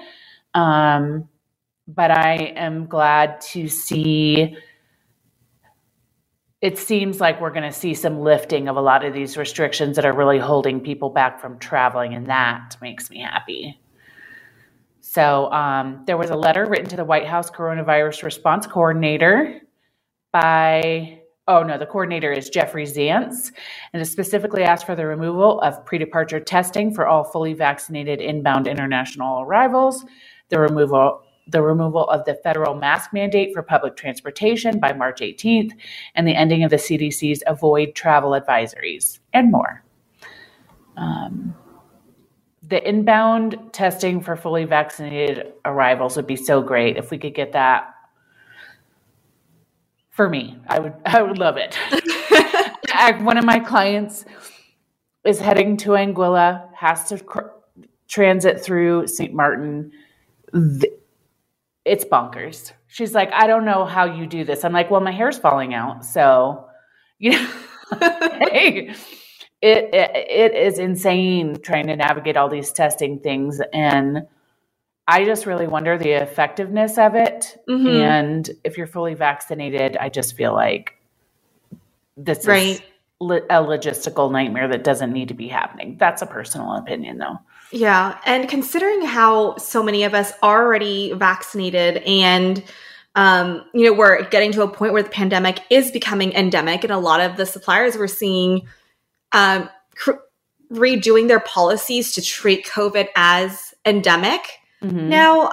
Um, 0.55 1.29
but 1.87 2.11
I 2.11 2.55
am 2.57 2.87
glad 2.87 3.43
to 3.53 3.69
see 3.69 4.57
it 6.63 6.79
seems 6.79 7.21
like 7.21 7.43
we're 7.43 7.51
going 7.51 7.71
to 7.71 7.79
see 7.79 7.93
some 7.93 8.21
lifting 8.21 8.69
of 8.69 8.77
a 8.79 8.81
lot 8.81 9.05
of 9.05 9.13
these 9.13 9.37
restrictions 9.37 9.97
that 9.97 10.07
are 10.07 10.15
really 10.15 10.39
holding 10.39 10.81
people 10.81 11.11
back 11.11 11.43
from 11.43 11.59
traveling, 11.59 12.15
and 12.15 12.29
that 12.29 12.79
makes 12.81 13.11
me 13.11 13.21
happy. 13.21 13.79
So, 15.03 15.53
um, 15.53 16.05
there 16.07 16.17
was 16.17 16.31
a 16.31 16.37
letter 16.37 16.65
written 16.65 16.87
to 16.87 16.97
the 16.97 17.05
White 17.05 17.27
House 17.27 17.51
coronavirus 17.51 18.23
response 18.23 18.67
coordinator 18.67 19.61
by, 20.35 21.21
oh 21.47 21.63
no, 21.63 21.79
the 21.79 21.87
coordinator 21.87 22.33
is 22.33 22.51
Jeffrey 22.51 22.85
Zients, 22.85 23.53
and 23.93 24.03
it 24.03 24.07
specifically 24.07 24.65
asked 24.65 24.85
for 24.85 24.97
the 24.97 25.07
removal 25.07 25.61
of 25.61 25.87
pre 25.87 25.97
departure 25.97 26.41
testing 26.41 26.93
for 26.93 27.07
all 27.07 27.23
fully 27.23 27.55
vaccinated 27.55 28.21
inbound 28.21 28.67
international 28.67 29.43
arrivals, 29.43 30.05
the 30.51 30.59
removal 30.59 31.23
the 31.47 31.61
removal 31.61 32.09
of 32.09 32.25
the 32.25 32.35
federal 32.37 32.75
mask 32.75 33.13
mandate 33.13 33.53
for 33.53 33.63
public 33.63 33.97
transportation 33.97 34.81
by 34.81 34.95
March 34.95 35.21
18th, 35.21 35.73
and 36.15 36.27
the 36.27 36.35
ending 36.35 36.65
of 36.65 36.71
the 36.71 36.77
CDC's 36.77 37.43
avoid 37.47 37.95
travel 37.95 38.31
advisories, 38.31 39.21
and 39.33 39.53
more. 39.53 39.85
Um, 40.97 41.55
the 42.63 42.87
inbound 42.89 43.59
testing 43.73 44.23
for 44.23 44.37
fully 44.37 44.65
vaccinated 44.65 45.53
arrivals 45.67 46.17
would 46.17 46.27
be 46.27 46.37
so 46.37 46.63
great 46.63 46.97
if 46.97 47.11
we 47.11 47.19
could 47.19 47.35
get 47.35 47.53
that. 47.53 47.94
For 50.15 50.29
me, 50.31 50.59
I 50.69 50.81
would 50.81 50.95
I 51.07 51.23
would 51.23 51.39
love 51.39 51.57
it. 51.59 51.79
One 53.23 53.39
of 53.39 53.45
my 53.47 53.61
clients 53.61 54.27
is 55.25 55.41
heading 55.41 55.77
to 55.79 55.91
Anguilla, 55.91 56.69
has 56.75 57.05
to 57.11 57.19
cr- 57.19 57.51
transit 58.09 58.61
through 58.63 59.09
St. 59.09 59.35
Martin. 59.35 59.93
The, 60.53 60.91
it's 61.85 62.05
bonkers. 62.05 62.73
She's 62.89 63.15
like, 63.15 63.33
I 63.33 63.47
don't 63.49 63.65
know 63.65 63.85
how 63.87 64.07
you 64.07 64.27
do 64.27 64.45
this. 64.45 64.65
I'm 64.65 64.73
like, 64.73 64.91
well, 64.91 65.01
my 65.03 65.13
hair's 65.13 65.39
falling 65.39 65.75
out. 65.75 66.05
So, 66.05 66.69
you 67.19 67.33
know, 67.33 67.51
hey, 68.01 68.95
it, 69.63 69.95
it, 69.95 70.11
it 70.15 70.55
is 70.57 70.79
insane 70.79 71.59
trying 71.63 71.89
to 71.89 71.97
navigate 71.97 72.37
all 72.37 72.49
these 72.51 72.73
testing 72.73 73.21
things. 73.21 73.61
And 73.73 74.25
I 75.07 75.25
just 75.25 75.47
really 75.47 75.67
wonder 75.67 75.99
the 75.99 76.13
effectiveness 76.13 76.97
of 76.99 77.15
it. 77.15 77.63
Mm-hmm. 77.69 77.87
And 77.87 78.51
if 78.65 78.79
you're 78.79 78.87
fully 78.87 79.15
vaccinated, 79.15 79.97
I 79.99 80.09
just 80.09 80.37
feel 80.37 80.55
like 80.55 80.95
this 82.17 82.47
right. 82.47 82.81
is 82.81 82.83
a 83.21 83.63
logistical 83.63 84.31
nightmare 84.31 84.69
that 84.69 84.85
doesn't 84.85 85.13
need 85.13 85.29
to 85.29 85.35
be 85.35 85.49
happening. 85.49 85.97
That's 85.99 86.23
a 86.23 86.27
personal 86.27 86.75
opinion, 86.77 87.19
though. 87.19 87.39
Yeah. 87.71 88.19
And 88.25 88.49
considering 88.49 89.03
how 89.03 89.57
so 89.57 89.83
many 89.83 90.05
of 90.05 90.15
us 90.15 90.33
are 90.43 90.65
already 90.65 91.13
vaccinated 91.13 91.99
and 92.05 92.63
um, 93.17 93.65
you 93.73 93.85
know, 93.85 93.93
we're 93.93 94.25
getting 94.25 94.53
to 94.53 94.63
a 94.63 94.69
point 94.69 94.93
where 94.93 95.03
the 95.03 95.11
pandemic 95.11 95.61
is 95.71 95.91
becoming 95.93 96.33
endemic, 96.33 96.83
and 96.83 96.93
a 96.93 96.99
lot 96.99 97.21
of 97.21 97.37
the 97.37 97.47
suppliers 97.47 97.97
we're 97.97 98.09
seeing 98.09 98.67
um, 99.31 99.71
cr- 99.95 100.13
redoing 100.73 101.29
their 101.29 101.41
policies 101.41 102.13
to 102.15 102.23
treat 102.23 102.67
COVID 102.67 103.09
as 103.15 103.73
endemic. 103.85 104.41
Mm-hmm. 104.85 105.09
Now, 105.09 105.53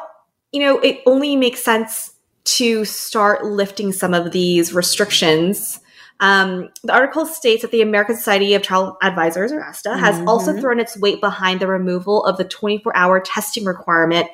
you 0.52 0.62
know, 0.62 0.80
it 0.80 1.02
only 1.06 1.36
makes 1.36 1.64
sense 1.64 2.14
to 2.44 2.86
start 2.86 3.46
lifting 3.46 3.92
some 3.92 4.14
of 4.14 4.32
these 4.32 4.74
restrictions. 4.74 5.80
Um, 6.20 6.70
the 6.84 6.94
article 6.94 7.26
states 7.26 7.62
that 7.62 7.72
the 7.72 7.82
American 7.82 8.16
Society 8.16 8.54
of 8.54 8.62
Child 8.62 8.96
Advisors, 9.02 9.52
or 9.52 9.62
ASTA, 9.62 9.98
has 9.98 10.18
Mhm. 10.18 10.28
also 10.28 10.60
thrown 10.60 10.80
its 10.80 10.98
weight 10.98 11.20
behind 11.22 11.60
the 11.60 11.68
removal 11.68 12.24
of 12.26 12.38
the 12.38 12.44
24 12.44 12.96
hour 12.96 13.20
testing 13.20 13.66
requirement, 13.66 14.28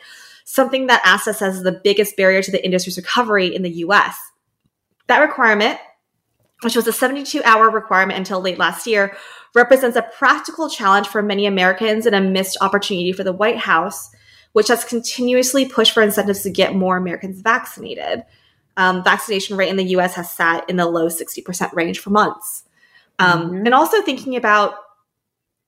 something 0.44 0.88
that 0.88 1.02
ASTA 1.06 1.34
says 1.34 1.58
is 1.58 1.64
the 1.64 1.80
biggest 1.84 2.18
barrier 2.18 2.42
to 2.42 2.52
the 2.52 2.64
industry's 2.64 2.98
recovery 2.98 3.54
in 3.54 3.62
the 3.62 3.70
US. 3.86 4.18
That 5.08 5.20
requirement, 5.20 5.80
which 6.62 6.76
was 6.76 6.88
a 6.88 6.94
72 6.94 7.42
hour 7.44 7.70
requirement 7.70 8.18
until 8.18 8.42
late 8.42 8.58
last 8.58 8.88
year, 8.88 9.16
represents 9.56 9.96
a 9.96 10.02
practical 10.18 10.70
challenge 10.70 11.08
for 11.08 11.22
many 11.22 11.46
Americans 11.46 12.06
and 12.06 12.16
a 12.16 12.22
missed 12.22 12.58
opportunity 12.62 13.12
for 13.14 13.24
the 13.24 13.34
White 13.34 13.58
House, 13.58 14.10
which 14.58 14.70
has 14.70 14.84
continuously 14.84 15.68
pushed 15.68 15.92
for 15.92 16.02
incentives 16.02 16.42
to 16.42 16.50
get 16.50 16.74
more 16.74 16.98
Americans 16.98 17.42
vaccinated. 17.42 18.24
Um, 18.76 19.04
vaccination 19.04 19.56
rate 19.56 19.70
in 19.70 19.76
the 19.76 19.90
US 19.90 20.16
has 20.16 20.32
sat 20.32 20.68
in 20.68 20.78
the 20.78 20.88
low 20.88 21.10
60% 21.10 21.72
range 21.74 22.00
for 22.00 22.10
months. 22.10 22.64
Um, 23.20 23.52
Mhm. 23.52 23.66
And 23.66 23.76
also 23.76 24.02
thinking 24.02 24.36
about 24.36 24.74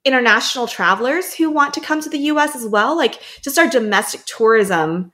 international 0.04 0.66
travelers 0.66 1.36
who 1.36 1.52
want 1.52 1.76
to 1.76 1.82
come 1.82 2.02
to 2.02 2.10
the 2.10 2.18
US 2.32 2.56
as 2.56 2.66
well, 2.66 2.98
like 2.98 3.22
just 3.44 3.60
our 3.60 3.68
domestic 3.68 4.26
tourism 4.26 5.12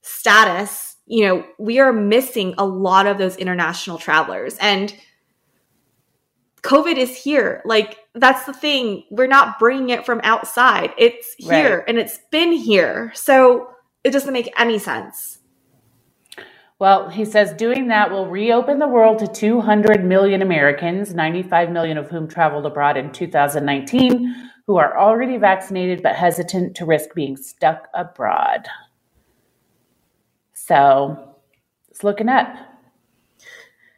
status, 0.00 0.96
you 1.04 1.26
know, 1.26 1.44
we 1.58 1.78
are 1.78 1.92
missing 1.92 2.54
a 2.56 2.64
lot 2.64 3.06
of 3.06 3.18
those 3.18 3.36
international 3.36 3.98
travelers. 3.98 4.56
And 4.62 4.94
COVID 6.62 6.96
is 6.96 7.16
here. 7.16 7.62
Like, 7.64 7.98
that's 8.14 8.44
the 8.44 8.52
thing. 8.52 9.04
We're 9.10 9.26
not 9.26 9.58
bringing 9.58 9.90
it 9.90 10.04
from 10.06 10.20
outside, 10.24 10.92
it's 10.98 11.34
here 11.38 11.78
Right. 11.78 11.84
and 11.88 11.98
it's 11.98 12.18
been 12.30 12.52
here. 12.52 13.12
So 13.14 13.68
it 14.04 14.10
doesn't 14.10 14.32
make 14.32 14.52
any 14.58 14.78
sense. 14.78 15.38
Well, 16.78 17.10
he 17.10 17.26
says 17.26 17.52
doing 17.52 17.88
that 17.88 18.10
will 18.10 18.26
reopen 18.26 18.78
the 18.78 18.88
world 18.88 19.18
to 19.18 19.26
200 19.26 20.02
million 20.02 20.40
Americans, 20.40 21.14
95 21.14 21.70
million 21.70 21.98
of 21.98 22.08
whom 22.08 22.26
traveled 22.26 22.64
abroad 22.64 22.96
in 22.96 23.12
2019, 23.12 24.34
who 24.66 24.76
are 24.78 24.98
already 24.98 25.36
vaccinated 25.36 26.02
but 26.02 26.14
hesitant 26.16 26.74
to 26.76 26.86
risk 26.86 27.14
being 27.14 27.36
stuck 27.36 27.88
abroad. 27.92 28.66
So 30.54 31.34
it's 31.90 32.02
looking 32.02 32.28
up. 32.30 32.56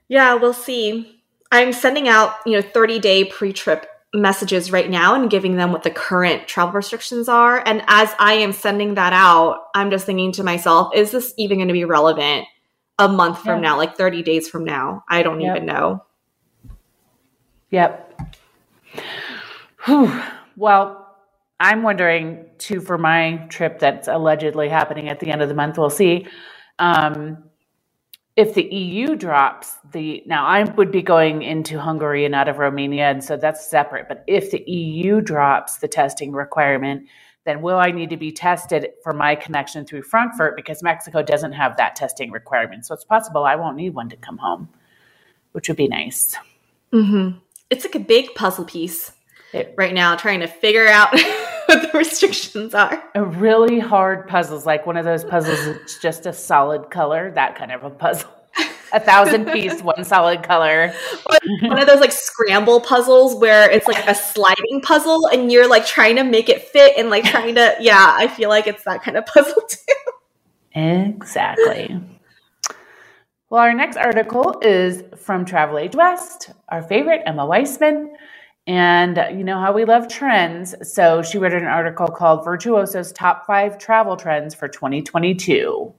Yeah, 0.09 0.35
we'll 0.35 0.52
see. 0.52 1.21
I'm 1.52 1.73
sending 1.73 2.09
out, 2.09 2.35
you 2.47 2.52
know, 2.52 2.62
30 2.62 2.99
day 2.99 3.25
pre 3.25 3.52
trip 3.52 3.87
messages 4.14 4.73
right 4.73 4.90
now 4.90 5.14
and 5.14 5.30
giving 5.30 5.56
them 5.56 5.71
what 5.73 5.85
the 5.85 5.90
current 5.90 6.49
travel 6.49 6.73
restrictions 6.73 7.28
are. 7.28 7.62
And 7.64 7.82
as 7.87 8.12
I 8.18 8.35
am 8.35 8.52
sending 8.52 8.94
that 8.94 9.12
out, 9.12 9.59
I'm 9.75 9.90
just 9.90 10.06
thinking 10.06 10.32
to 10.32 10.44
myself, 10.44 10.94
is 10.94 11.11
this 11.11 11.32
even 11.38 11.59
going 11.59 11.68
to 11.68 11.75
be 11.75 11.85
relevant 11.85 12.47
a 12.99 13.09
month 13.09 13.38
from 13.40 13.62
Yeah. 13.62 13.71
now, 13.71 13.76
like 13.76 13.97
30 13.97 14.23
days 14.23 14.49
from 14.49 14.64
now? 14.64 15.04
I 15.09 15.23
don't 15.23 15.40
Yep. 15.40 15.56
even 15.56 15.66
know. 15.66 16.04
Yep. 17.71 18.32
Whew. 19.85 20.12
Well, 20.56 20.99
I'm 21.59 21.82
wondering 21.82 22.47
too 22.59 22.80
for 22.80 22.99
my 22.99 23.47
trip 23.49 23.78
that's 23.78 24.09
allegedly 24.09 24.68
happening 24.68 25.09
at 25.09 25.21
the 25.21 25.30
end 25.30 25.42
of 25.42 25.49
the 25.49 25.54
month. 25.54 25.78
We'll 25.78 25.90
see. 25.90 26.26
Um, 26.78 27.44
if 28.36 28.54
the 28.54 28.64
EU 28.64 29.14
drops 29.14 29.76
the 29.92 30.22
now, 30.26 30.46
I 30.46 30.64
would 30.64 30.90
be 30.90 31.02
going 31.02 31.42
into 31.42 31.78
Hungary 31.78 32.24
and 32.24 32.34
out 32.34 32.48
of 32.48 32.58
Romania, 32.58 33.10
and 33.10 33.22
so 33.22 33.36
that's 33.36 33.66
separate. 33.66 34.08
But 34.08 34.24
if 34.26 34.50
the 34.50 34.62
EU 34.70 35.20
drops 35.20 35.78
the 35.78 35.88
testing 35.88 36.32
requirement, 36.32 37.08
then 37.44 37.60
will 37.60 37.76
I 37.76 37.90
need 37.90 38.10
to 38.10 38.16
be 38.16 38.32
tested 38.32 38.90
for 39.02 39.12
my 39.12 39.34
connection 39.34 39.84
through 39.84 40.02
Frankfurt 40.02 40.56
because 40.56 40.82
Mexico 40.82 41.22
doesn't 41.22 41.52
have 41.52 41.76
that 41.76 41.94
testing 41.96 42.30
requirement? 42.30 42.86
So 42.86 42.94
it's 42.94 43.04
possible 43.04 43.44
I 43.44 43.56
won't 43.56 43.76
need 43.76 43.94
one 43.94 44.08
to 44.08 44.16
come 44.16 44.38
home, 44.38 44.68
which 45.52 45.68
would 45.68 45.76
be 45.76 45.88
nice. 45.88 46.36
Mm-hmm. 46.92 47.38
It's 47.68 47.84
like 47.84 47.94
a 47.94 48.00
big 48.00 48.34
puzzle 48.34 48.64
piece 48.64 49.12
It 49.52 49.75
right 49.76 49.92
now, 49.92 50.16
trying 50.16 50.40
to 50.40 50.47
figure 50.47 50.88
out 50.88 51.12
what 51.66 51.92
the 51.92 51.99
restrictions 51.99 52.75
are. 52.75 53.02
a 53.14 53.25
really 53.25 53.78
hard 53.78 54.26
puzzles, 54.26 54.64
like 54.64 54.87
one 54.87 54.97
of 54.97 55.04
those 55.04 55.25
puzzles 55.25 55.64
that's 55.64 55.99
just 55.99 56.26
a 56.26 56.32
solid 56.32 56.90
color, 56.90 57.30
that 57.32 57.56
kind 57.56 57.73
of 57.73 57.85
a 57.85 57.90
puzzle. 57.90 58.30
A 58.94 59.00
thousand 59.00 59.47
piece, 59.47 59.80
one 59.82 60.04
solid 60.04 60.42
color. 60.42 60.92
One 61.62 61.78
of 61.78 61.87
those 61.87 62.00
like 62.00 62.12
scramble 62.12 62.80
puzzles 62.80 63.35
where 63.40 63.71
it's 63.71 63.88
like 63.88 64.06
a 64.06 64.14
sliding 64.14 64.82
puzzle 64.82 65.28
and 65.28 65.50
you're 65.50 65.66
like 65.66 65.87
trying 65.87 66.16
to 66.16 66.25
make 66.25 66.50
it 66.50 66.62
fit 66.62 66.99
and 66.99 67.09
like 67.09 67.25
trying 67.25 67.54
to, 67.54 67.75
yeah, 67.80 68.14
I 68.18 68.28
feel 68.28 68.50
like 68.50 68.66
it's 68.66 68.85
that 68.85 69.02
kind 69.02 69.16
of 69.16 69.25
puzzle 69.25 69.62
too. 69.66 70.78
Exactly. 70.78 71.99
Well, 73.49 73.61
our 73.61 73.75
next 73.75 73.97
article 73.97 74.59
is 74.62 75.02
from 75.16 75.44
Travel 75.44 75.78
Age 75.78 75.94
West, 75.94 76.50
our 76.68 76.82
favorite, 76.82 77.23
Emma 77.26 77.44
Weissman. 77.47 78.14
And 78.66 79.16
you 79.33 79.42
know 79.42 79.59
how 79.59 79.73
we 79.73 79.85
love 79.85 80.09
trends. 80.09 80.75
So 80.83 81.23
she 81.23 81.38
wrote 81.38 81.52
an 81.52 81.64
article 81.64 82.07
called 82.07 82.45
Virtuoso's 82.45 83.12
Top 83.12 83.45
Five 83.47 83.78
Travel 83.78 84.16
Trends 84.16 84.54
for 84.54 84.69
2022. 84.69 85.92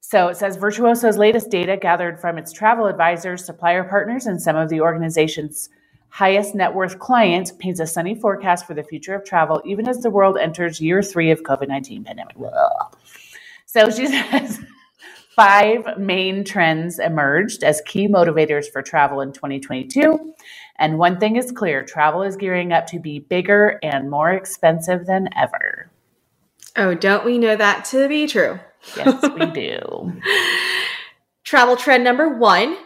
So 0.00 0.28
it 0.28 0.38
says 0.38 0.56
Virtuoso's 0.56 1.18
latest 1.18 1.50
data 1.50 1.76
gathered 1.76 2.18
from 2.18 2.38
its 2.38 2.50
travel 2.50 2.86
advisors, 2.86 3.44
supplier 3.44 3.84
partners, 3.84 4.24
and 4.24 4.40
some 4.40 4.56
of 4.56 4.70
the 4.70 4.80
organization's 4.80 5.68
highest 6.08 6.54
net 6.54 6.74
worth 6.74 6.98
clients 6.98 7.52
paints 7.52 7.80
a 7.80 7.86
sunny 7.86 8.14
forecast 8.14 8.66
for 8.66 8.72
the 8.72 8.82
future 8.82 9.14
of 9.14 9.22
travel, 9.24 9.60
even 9.66 9.86
as 9.86 10.00
the 10.00 10.08
world 10.08 10.38
enters 10.38 10.80
year 10.80 11.02
three 11.02 11.30
of 11.30 11.42
COVID 11.42 11.68
19 11.68 12.04
pandemic. 12.04 12.36
So 13.66 13.90
she 13.90 14.06
says 14.30 14.58
five 15.38 15.96
main 15.96 16.42
trends 16.42 16.98
emerged 16.98 17.62
as 17.62 17.80
key 17.82 18.08
motivators 18.08 18.68
for 18.68 18.82
travel 18.82 19.20
in 19.20 19.32
2022. 19.32 20.34
And 20.80 20.98
one 20.98 21.20
thing 21.20 21.36
is 21.36 21.52
clear 21.52 21.84
travel 21.84 22.24
is 22.24 22.34
gearing 22.34 22.72
up 22.72 22.88
to 22.88 22.98
be 22.98 23.20
bigger 23.20 23.78
and 23.80 24.10
more 24.10 24.32
expensive 24.32 25.06
than 25.06 25.28
ever. 25.36 25.92
Oh, 26.74 26.92
don't 26.94 27.24
we 27.24 27.38
know 27.38 27.54
that 27.54 27.84
to 27.86 28.08
be 28.08 28.26
true? 28.26 28.58
Yes, 28.96 29.22
we 29.32 29.46
do. 29.52 30.20
Travel 31.44 31.76
trend 31.76 32.02
number 32.02 32.36
one 32.36 32.76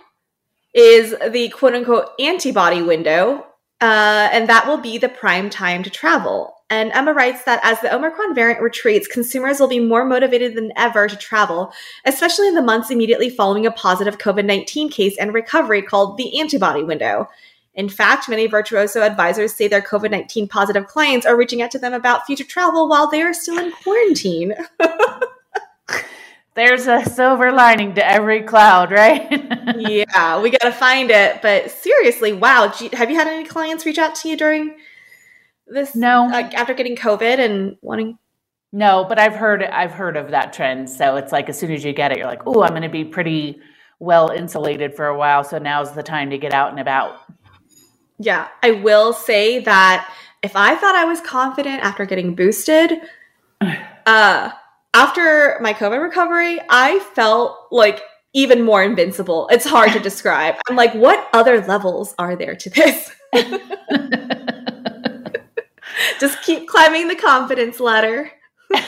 is 0.74 1.16
the 1.30 1.48
quote 1.48 1.74
unquote 1.74 2.10
antibody 2.20 2.82
window, 2.82 3.46
uh, 3.80 4.28
and 4.30 4.46
that 4.50 4.66
will 4.66 4.78
be 4.78 4.98
the 4.98 5.08
prime 5.08 5.48
time 5.48 5.82
to 5.84 5.90
travel. 5.90 6.51
And 6.72 6.90
Emma 6.92 7.12
writes 7.12 7.44
that 7.44 7.60
as 7.62 7.78
the 7.80 7.94
Omicron 7.94 8.34
variant 8.34 8.62
retreats, 8.62 9.06
consumers 9.06 9.60
will 9.60 9.68
be 9.68 9.78
more 9.78 10.06
motivated 10.06 10.54
than 10.54 10.72
ever 10.74 11.06
to 11.06 11.16
travel, 11.16 11.70
especially 12.06 12.48
in 12.48 12.54
the 12.54 12.62
months 12.62 12.90
immediately 12.90 13.28
following 13.28 13.66
a 13.66 13.70
positive 13.70 14.16
COVID 14.16 14.46
19 14.46 14.88
case 14.88 15.18
and 15.18 15.34
recovery 15.34 15.82
called 15.82 16.16
the 16.16 16.40
antibody 16.40 16.82
window. 16.82 17.28
In 17.74 17.90
fact, 17.90 18.26
many 18.26 18.46
Virtuoso 18.46 19.02
advisors 19.02 19.52
say 19.52 19.68
their 19.68 19.82
COVID 19.82 20.10
19 20.12 20.48
positive 20.48 20.86
clients 20.86 21.26
are 21.26 21.36
reaching 21.36 21.60
out 21.60 21.70
to 21.72 21.78
them 21.78 21.92
about 21.92 22.24
future 22.24 22.42
travel 22.42 22.88
while 22.88 23.10
they 23.10 23.20
are 23.20 23.34
still 23.34 23.58
in 23.58 23.70
quarantine. 23.72 24.54
There's 26.54 26.86
a 26.86 27.04
silver 27.04 27.52
lining 27.52 27.96
to 27.96 28.10
every 28.10 28.44
cloud, 28.44 28.92
right? 28.92 29.30
yeah, 29.76 30.40
we 30.40 30.48
got 30.48 30.62
to 30.62 30.72
find 30.72 31.10
it. 31.10 31.42
But 31.42 31.70
seriously, 31.70 32.32
wow. 32.32 32.72
Have 32.94 33.10
you 33.10 33.16
had 33.16 33.26
any 33.26 33.44
clients 33.44 33.84
reach 33.84 33.98
out 33.98 34.14
to 34.16 34.30
you 34.30 34.38
during 34.38 34.74
this? 35.66 35.94
No. 35.94 36.28
Like 36.30 36.54
after 36.54 36.74
getting 36.74 36.96
COVID 36.96 37.38
and 37.38 37.76
wanting. 37.82 38.18
no, 38.72 39.04
but 39.08 39.18
I've 39.18 39.34
heard 39.34 39.62
I've 39.62 39.92
heard 39.92 40.16
of 40.16 40.30
that 40.30 40.52
trend. 40.52 40.88
So 40.90 41.16
it's 41.16 41.32
like 41.32 41.48
as 41.48 41.58
soon 41.58 41.72
as 41.72 41.84
you 41.84 41.92
get 41.92 42.12
it, 42.12 42.18
you're 42.18 42.26
like, 42.26 42.46
oh, 42.46 42.62
I'm 42.62 42.70
going 42.70 42.82
to 42.82 42.88
be 42.88 43.04
pretty 43.04 43.60
well 43.98 44.30
insulated 44.30 44.94
for 44.94 45.06
a 45.06 45.16
while. 45.16 45.44
So 45.44 45.58
now's 45.58 45.92
the 45.92 46.02
time 46.02 46.30
to 46.30 46.38
get 46.38 46.52
out 46.52 46.70
and 46.70 46.80
about. 46.80 47.20
Yeah, 48.18 48.48
I 48.62 48.72
will 48.72 49.12
say 49.12 49.60
that 49.60 50.12
if 50.42 50.56
I 50.56 50.76
thought 50.76 50.94
I 50.94 51.04
was 51.04 51.20
confident 51.20 51.82
after 51.82 52.04
getting 52.04 52.34
boosted, 52.34 52.92
uh, 53.60 54.50
after 54.94 55.58
my 55.60 55.72
COVID 55.72 56.02
recovery, 56.02 56.60
I 56.68 56.98
felt 57.14 57.56
like 57.70 58.02
even 58.34 58.62
more 58.62 58.82
invincible. 58.82 59.48
It's 59.50 59.64
hard 59.64 59.92
to 59.92 60.00
describe. 60.10 60.56
I'm 60.68 60.76
like, 60.76 60.94
what 60.94 61.28
other 61.32 61.60
levels 61.66 62.14
are 62.18 62.36
there 62.36 62.54
to 62.54 62.70
this? 62.70 63.10
Just 66.20 66.42
keep 66.42 66.68
climbing 66.68 67.08
the 67.08 67.16
confidence 67.16 67.80
ladder. 67.80 68.30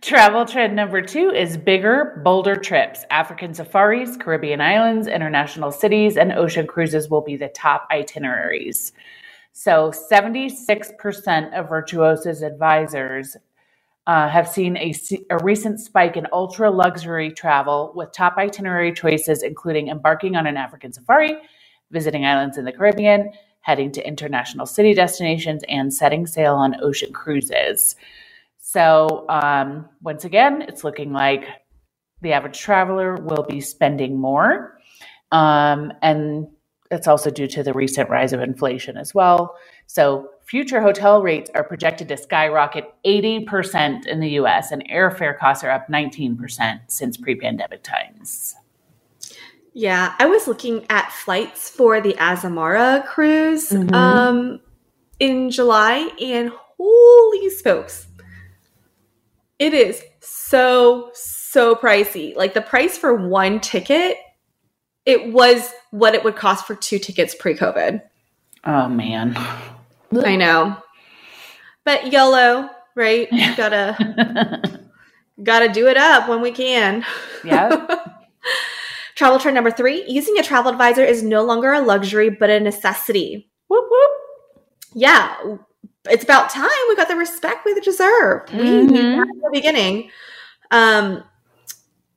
Travel 0.00 0.46
trend 0.46 0.74
number 0.74 1.02
two 1.02 1.30
is 1.30 1.58
bigger, 1.58 2.20
bolder 2.24 2.56
trips. 2.56 3.04
African 3.10 3.52
safaris, 3.52 4.16
Caribbean 4.16 4.60
islands, 4.60 5.06
international 5.06 5.70
cities, 5.70 6.16
and 6.16 6.32
ocean 6.32 6.66
cruises 6.66 7.10
will 7.10 7.20
be 7.20 7.36
the 7.36 7.48
top 7.48 7.86
itineraries. 7.90 8.92
So, 9.52 9.90
76% 9.90 11.52
of 11.58 11.68
Virtuoso's 11.68 12.42
advisors 12.42 13.36
uh, 14.06 14.28
have 14.28 14.48
seen 14.48 14.76
a, 14.78 14.94
a 15.28 15.38
recent 15.44 15.80
spike 15.80 16.16
in 16.16 16.26
ultra 16.32 16.70
luxury 16.70 17.30
travel 17.30 17.92
with 17.94 18.10
top 18.12 18.36
itinerary 18.38 18.92
choices, 18.92 19.42
including 19.42 19.88
embarking 19.88 20.34
on 20.34 20.46
an 20.46 20.56
African 20.56 20.92
safari, 20.92 21.36
visiting 21.90 22.24
islands 22.24 22.56
in 22.56 22.64
the 22.64 22.72
Caribbean, 22.72 23.32
heading 23.60 23.92
to 23.92 24.06
international 24.06 24.66
city 24.66 24.94
destinations, 24.94 25.62
and 25.68 25.92
setting 25.92 26.26
sail 26.26 26.54
on 26.54 26.80
ocean 26.82 27.12
cruises. 27.12 27.96
So, 28.58 29.26
um, 29.28 29.88
once 30.02 30.24
again, 30.24 30.62
it's 30.62 30.84
looking 30.84 31.12
like 31.12 31.44
the 32.22 32.32
average 32.32 32.58
traveler 32.58 33.16
will 33.16 33.44
be 33.48 33.60
spending 33.60 34.18
more. 34.18 34.78
Um, 35.32 35.92
and 36.02 36.48
it's 36.90 37.06
also 37.06 37.30
due 37.30 37.46
to 37.48 37.62
the 37.62 37.72
recent 37.72 38.10
rise 38.10 38.32
of 38.32 38.40
inflation 38.40 38.96
as 38.96 39.14
well. 39.14 39.56
So, 39.86 40.30
future 40.44 40.80
hotel 40.80 41.22
rates 41.22 41.50
are 41.54 41.64
projected 41.64 42.08
to 42.08 42.16
skyrocket 42.16 42.92
80% 43.04 44.06
in 44.06 44.20
the 44.20 44.30
US, 44.40 44.72
and 44.72 44.88
airfare 44.88 45.38
costs 45.38 45.62
are 45.64 45.70
up 45.70 45.88
19% 45.88 46.80
since 46.88 47.16
pre 47.16 47.36
pandemic 47.36 47.82
times. 47.82 48.56
Yeah, 49.72 50.14
I 50.18 50.26
was 50.26 50.48
looking 50.48 50.84
at 50.90 51.12
flights 51.12 51.70
for 51.70 52.00
the 52.00 52.14
Azamara 52.14 53.06
cruise 53.06 53.70
mm-hmm. 53.70 53.94
um, 53.94 54.60
in 55.20 55.50
July, 55.50 56.10
and 56.20 56.50
holy 56.76 57.50
smokes, 57.50 58.06
it 59.58 59.74
is 59.74 60.02
so, 60.20 61.10
so 61.14 61.74
pricey. 61.76 62.34
Like 62.34 62.54
the 62.54 62.62
price 62.62 62.98
for 62.98 63.14
one 63.14 63.60
ticket, 63.60 64.16
it 65.06 65.32
was 65.32 65.72
what 65.90 66.14
it 66.14 66.24
would 66.24 66.36
cost 66.36 66.66
for 66.66 66.74
two 66.74 66.98
tickets 66.98 67.34
pre 67.34 67.54
COVID. 67.54 68.02
Oh, 68.64 68.88
man. 68.88 69.36
I 70.24 70.36
know. 70.36 70.76
But 71.84 72.12
YOLO, 72.12 72.70
right? 72.94 73.28
gotta 73.56 74.80
gotta 75.42 75.68
do 75.68 75.86
it 75.88 75.96
up 75.96 76.28
when 76.28 76.40
we 76.40 76.50
can. 76.50 77.04
Yeah. 77.44 77.86
Travel 79.20 79.38
trend 79.38 79.54
number 79.54 79.70
three 79.70 80.02
using 80.08 80.38
a 80.38 80.42
travel 80.42 80.72
advisor 80.72 81.04
is 81.04 81.22
no 81.22 81.44
longer 81.44 81.74
a 81.74 81.80
luxury, 81.82 82.30
but 82.30 82.48
a 82.48 82.58
necessity. 82.58 83.50
Whoop, 83.68 83.84
whoop. 83.90 84.10
Yeah, 84.94 85.36
it's 86.08 86.24
about 86.24 86.48
time 86.48 86.70
we 86.88 86.96
got 86.96 87.06
the 87.06 87.16
respect 87.16 87.66
we 87.66 87.78
deserve. 87.80 88.46
Mm-hmm. 88.46 88.56
We 88.56 88.82
knew 88.86 89.02
that 89.02 89.28
in 89.30 89.40
the 89.40 89.50
beginning. 89.52 90.10
Um, 90.70 91.22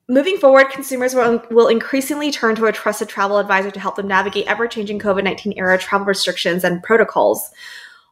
moving 0.08 0.38
forward, 0.38 0.70
consumers 0.70 1.14
will, 1.14 1.44
will 1.52 1.68
increasingly 1.68 2.32
turn 2.32 2.56
to 2.56 2.68
a 2.68 2.72
trusted 2.72 3.10
travel 3.10 3.38
advisor 3.38 3.70
to 3.72 3.82
help 3.82 3.98
them 3.98 4.08
navigate 4.08 4.48
ever 4.48 4.66
changing 4.66 5.00
COVID 5.00 5.26
19 5.26 5.56
era 5.58 5.78
travel 5.78 6.08
restrictions 6.08 6.64
and 6.64 6.82
protocols. 6.84 7.52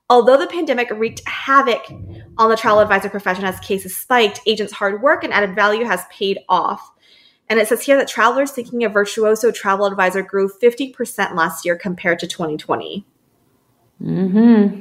Although 0.09 0.35
the 0.35 0.47
pandemic 0.47 0.89
wreaked 0.89 1.25
havoc 1.29 1.89
on 2.37 2.49
the 2.49 2.57
travel 2.57 2.81
advisor 2.81 3.09
profession 3.09 3.45
as 3.45 3.57
cases 3.61 3.95
spiked, 3.95 4.41
agents' 4.45 4.73
hard 4.73 5.01
work 5.01 5.23
and 5.23 5.31
added 5.31 5.55
value 5.55 5.85
has 5.85 6.03
paid 6.11 6.39
off. 6.49 6.91
And 7.51 7.59
it 7.59 7.67
says 7.67 7.81
here 7.81 7.97
that 7.97 8.07
travelers 8.07 8.53
seeking 8.53 8.85
a 8.85 8.87
Virtuoso 8.87 9.51
travel 9.51 9.85
advisor 9.85 10.21
grew 10.21 10.49
50% 10.49 11.35
last 11.35 11.65
year 11.65 11.75
compared 11.75 12.17
to 12.19 12.27
2020. 12.27 13.05
Hmm. 14.01 14.79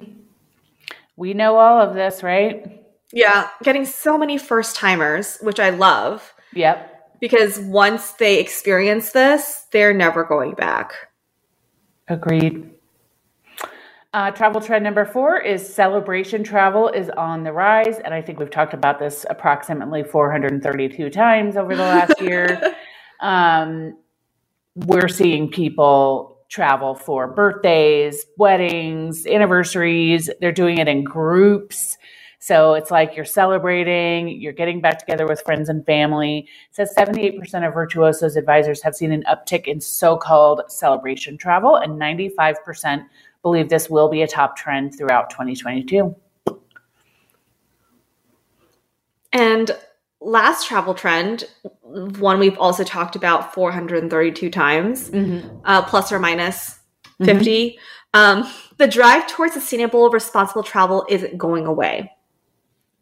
We 1.17 1.35
know 1.35 1.57
all 1.57 1.81
of 1.81 1.97
this, 1.97 2.23
right? 2.23 2.81
Yeah, 3.13 3.49
getting 3.65 3.85
so 3.85 4.17
many 4.17 4.39
first 4.39 4.77
timers, 4.77 5.39
which 5.41 5.59
I 5.59 5.71
love. 5.71 6.33
Yep. 6.53 7.19
Because 7.21 7.59
once 7.59 8.13
they 8.13 8.39
experience 8.39 9.11
this, 9.11 9.67
they're 9.73 9.93
never 9.93 10.23
going 10.23 10.55
back. 10.55 10.93
Agreed. 12.07 12.71
Uh, 14.13 14.29
travel 14.33 14.61
trend 14.61 14.83
number 14.83 15.05
four 15.05 15.39
is 15.39 15.73
celebration 15.73 16.43
travel 16.43 16.89
is 16.89 17.09
on 17.11 17.45
the 17.45 17.53
rise. 17.53 18.01
And 18.01 18.13
I 18.13 18.21
think 18.21 18.41
we've 18.41 18.51
talked 18.51 18.75
about 18.75 18.99
this 18.99 19.25
approximately 19.31 20.03
432 20.03 21.11
times 21.11 21.57
over 21.57 21.77
the 21.77 21.83
last 21.83 22.21
year. 22.21 22.75
Um, 23.21 23.97
we're 24.75 25.07
seeing 25.07 25.49
people 25.49 26.39
travel 26.49 26.97
for 26.97 27.29
birthdays, 27.29 28.27
weddings, 28.37 29.27
anniversaries. 29.27 30.29
They're 30.41 30.51
doing 30.51 30.79
it 30.79 30.89
in 30.89 31.05
groups. 31.05 31.97
So 32.41 32.75
it's 32.75 32.91
like 32.91 33.15
you're 33.15 33.25
celebrating, 33.27 34.41
you're 34.41 34.55
getting 34.55 34.81
back 34.81 34.99
together 34.99 35.27
with 35.27 35.43
friends 35.43 35.69
and 35.69 35.85
family. 35.87 36.49
It 36.71 36.75
says 36.75 36.93
78% 36.99 37.69
of 37.69 37.75
Virtuoso's 37.75 38.35
advisors 38.35 38.83
have 38.83 38.97
seen 38.97 39.13
an 39.13 39.23
uptick 39.31 39.67
in 39.67 39.81
so 39.81 40.17
called 40.17 40.63
celebration 40.69 41.37
travel, 41.37 41.77
and 41.77 42.01
95% 42.01 43.05
believe 43.43 43.69
this 43.69 43.89
will 43.89 44.09
be 44.09 44.23
a 44.23 44.27
top 44.27 44.57
trend 44.57 44.97
throughout 44.97 45.31
2022. 45.31 46.15
And 49.33 49.71
last 50.21 50.67
travel 50.67 50.95
trend, 50.95 51.45
one 51.83 52.39
we've 52.39 52.59
also 52.59 52.85
talked 52.85 53.17
about 53.17 53.55
432 53.55 54.51
times, 54.51 55.11
mm-hmm. 55.11 55.59
uh, 55.65 55.83
plus 55.83 56.13
or 56.13 56.19
minus 56.19 56.79
50. 57.25 57.71
Mm-hmm. 57.71 57.79
Um, 58.13 58.51
the 58.79 58.89
drive 58.89 59.27
towards 59.29 59.55
sustainable, 59.55 60.11
responsible 60.11 60.63
travel 60.63 61.07
isn't 61.09 61.39
going 61.39 61.67
away. 61.67 62.11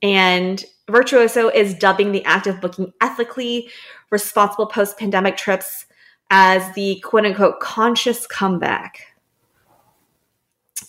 And 0.03 0.65
Virtuoso 0.89 1.49
is 1.49 1.75
dubbing 1.75 2.13
the 2.13 2.25
act 2.25 2.47
of 2.47 2.61
booking 2.61 2.93
ethically 3.01 3.69
responsible 4.11 4.67
post 4.67 4.99
pandemic 4.99 5.37
trips 5.37 5.87
as 6.31 6.75
the 6.75 7.01
quote 7.05 7.27
unquote 7.27 7.61
conscious 7.61 8.27
comeback. 8.27 9.08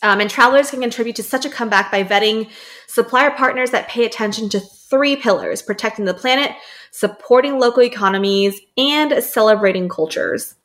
Um, 0.02 0.22
and 0.22 0.30
travelers 0.30 0.72
can 0.72 0.82
contribute 0.82 1.16
to 1.18 1.24
such 1.24 1.46
a 1.46 1.50
comeback 1.50 1.92
by 1.92 2.04
vetting 2.04 2.50
supplier 2.88 3.32
partners 3.32 3.72
that 3.72 3.90
pay 3.90 4.06
attention 4.06 4.50
to 4.50 4.60
three 4.60 5.16
pillars 5.16 5.62
protecting 5.62 6.06
the 6.06 6.14
planet, 6.14 6.52
supporting 6.92 7.60
local 7.60 7.84
economies, 7.84 8.60
and 8.78 9.24
celebrating 9.24 9.90
cultures. 9.90 10.56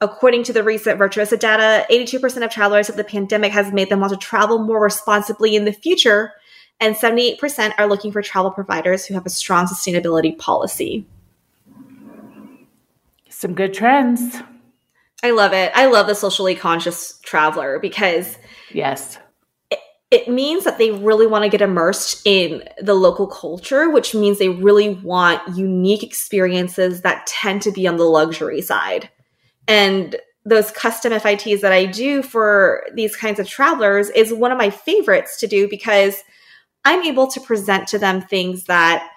According 0.00 0.42
to 0.44 0.52
the 0.52 0.64
recent 0.64 0.98
Virtuoso 0.98 1.36
data, 1.36 1.86
82% 1.90 2.44
of 2.44 2.50
travelers 2.50 2.88
said 2.88 2.96
the 2.96 3.04
pandemic 3.04 3.52
has 3.52 3.72
made 3.72 3.88
them 3.88 4.00
want 4.00 4.12
to 4.12 4.18
travel 4.18 4.58
more 4.58 4.82
responsibly 4.82 5.56
in 5.56 5.64
the 5.64 5.72
future, 5.72 6.32
and 6.80 6.96
78% 6.96 7.72
are 7.78 7.86
looking 7.86 8.10
for 8.10 8.20
travel 8.20 8.50
providers 8.50 9.06
who 9.06 9.14
have 9.14 9.26
a 9.26 9.30
strong 9.30 9.66
sustainability 9.66 10.36
policy. 10.36 11.06
Some 13.28 13.54
good 13.54 13.72
trends. 13.72 14.42
I 15.22 15.30
love 15.30 15.52
it. 15.52 15.70
I 15.74 15.86
love 15.86 16.06
the 16.06 16.14
socially 16.14 16.54
conscious 16.54 17.18
traveler 17.22 17.78
because 17.78 18.38
yes, 18.72 19.18
it, 19.70 19.78
it 20.10 20.28
means 20.28 20.64
that 20.64 20.78
they 20.78 20.90
really 20.90 21.26
want 21.26 21.44
to 21.44 21.48
get 21.48 21.62
immersed 21.62 22.22
in 22.26 22.64
the 22.80 22.94
local 22.94 23.28
culture, 23.28 23.88
which 23.88 24.14
means 24.14 24.38
they 24.38 24.48
really 24.48 24.90
want 24.90 25.56
unique 25.56 26.02
experiences 26.02 27.02
that 27.02 27.26
tend 27.26 27.62
to 27.62 27.72
be 27.72 27.86
on 27.86 27.96
the 27.96 28.04
luxury 28.04 28.60
side. 28.60 29.10
And 29.68 30.16
those 30.44 30.72
custom 30.72 31.12
FITs 31.12 31.62
that 31.62 31.72
I 31.72 31.86
do 31.86 32.22
for 32.22 32.84
these 32.94 33.14
kinds 33.14 33.38
of 33.38 33.48
travelers 33.48 34.10
is 34.10 34.32
one 34.32 34.50
of 34.50 34.58
my 34.58 34.70
favorites 34.70 35.38
to 35.38 35.46
do 35.46 35.68
because 35.68 36.22
I'm 36.84 37.04
able 37.04 37.28
to 37.28 37.40
present 37.40 37.86
to 37.88 37.98
them 37.98 38.20
things 38.20 38.64
that 38.64 39.08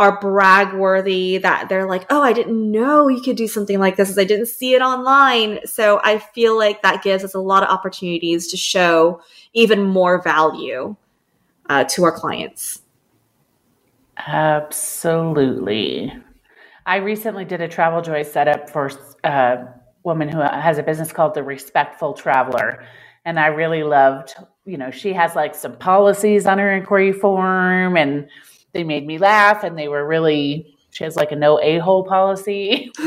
are 0.00 0.20
brag 0.20 0.74
worthy 0.74 1.38
that 1.38 1.68
they're 1.68 1.88
like, 1.88 2.06
oh, 2.10 2.22
I 2.22 2.32
didn't 2.32 2.70
know 2.70 3.08
you 3.08 3.20
could 3.20 3.36
do 3.36 3.48
something 3.48 3.80
like 3.80 3.96
this 3.96 4.16
I 4.16 4.24
didn't 4.24 4.46
see 4.46 4.74
it 4.74 4.82
online. 4.82 5.60
So 5.66 6.00
I 6.04 6.18
feel 6.18 6.56
like 6.56 6.82
that 6.82 7.02
gives 7.02 7.24
us 7.24 7.34
a 7.34 7.40
lot 7.40 7.64
of 7.64 7.68
opportunities 7.68 8.48
to 8.48 8.56
show 8.56 9.20
even 9.54 9.82
more 9.82 10.22
value 10.22 10.94
uh, 11.68 11.84
to 11.84 12.04
our 12.04 12.12
clients. 12.12 12.82
Absolutely. 14.26 16.12
I 16.86 16.96
recently 16.96 17.44
did 17.44 17.60
a 17.60 17.68
Travel 17.68 18.00
Joy 18.00 18.22
setup 18.22 18.70
for 18.70 18.90
a 19.24 19.66
woman 20.04 20.28
who 20.28 20.40
has 20.40 20.78
a 20.78 20.82
business 20.82 21.12
called 21.12 21.34
The 21.34 21.42
Respectful 21.42 22.14
Traveler. 22.14 22.84
And 23.24 23.38
I 23.38 23.48
really 23.48 23.82
loved, 23.82 24.34
you 24.64 24.78
know, 24.78 24.90
she 24.90 25.12
has 25.12 25.34
like 25.36 25.54
some 25.54 25.76
policies 25.76 26.46
on 26.46 26.58
her 26.58 26.72
inquiry 26.72 27.12
form 27.12 27.96
and 27.96 28.28
they 28.72 28.84
made 28.84 29.06
me 29.06 29.18
laugh 29.18 29.64
and 29.64 29.78
they 29.78 29.88
were 29.88 30.06
really 30.06 30.74
she 30.90 31.04
has 31.04 31.16
like 31.16 31.32
a 31.32 31.36
no 31.36 31.60
a-hole 31.60 32.04
policy. 32.04 32.90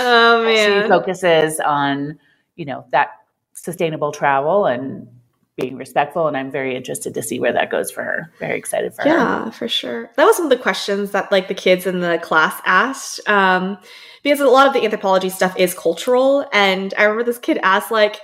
Oh 0.00 0.44
man. 0.44 0.82
she 0.82 0.88
focuses 0.88 1.60
on 1.60 2.18
you 2.56 2.64
know 2.64 2.86
that 2.92 3.08
sustainable 3.54 4.12
travel 4.12 4.66
and 4.66 5.08
being 5.56 5.76
respectful 5.76 6.28
and 6.28 6.36
i'm 6.36 6.52
very 6.52 6.76
interested 6.76 7.12
to 7.14 7.22
see 7.22 7.40
where 7.40 7.52
that 7.52 7.70
goes 7.70 7.90
for 7.90 8.04
her. 8.04 8.30
Very 8.38 8.56
excited 8.56 8.94
for 8.94 9.06
yeah, 9.06 9.40
her. 9.40 9.44
Yeah 9.46 9.50
for 9.50 9.66
sure. 9.66 10.10
That 10.16 10.24
was 10.24 10.38
one 10.38 10.52
of 10.52 10.56
the 10.56 10.62
questions 10.62 11.10
that 11.10 11.32
like 11.32 11.48
the 11.48 11.54
kids 11.54 11.86
in 11.86 12.00
the 12.00 12.18
class 12.22 12.60
asked 12.64 13.26
um, 13.28 13.78
because 14.22 14.40
a 14.40 14.46
lot 14.46 14.68
of 14.68 14.72
the 14.72 14.84
anthropology 14.84 15.30
stuff 15.30 15.56
is 15.58 15.74
cultural 15.74 16.48
and 16.52 16.94
i 16.96 17.02
remember 17.02 17.24
this 17.24 17.38
kid 17.38 17.58
asked 17.62 17.90
like 17.90 18.20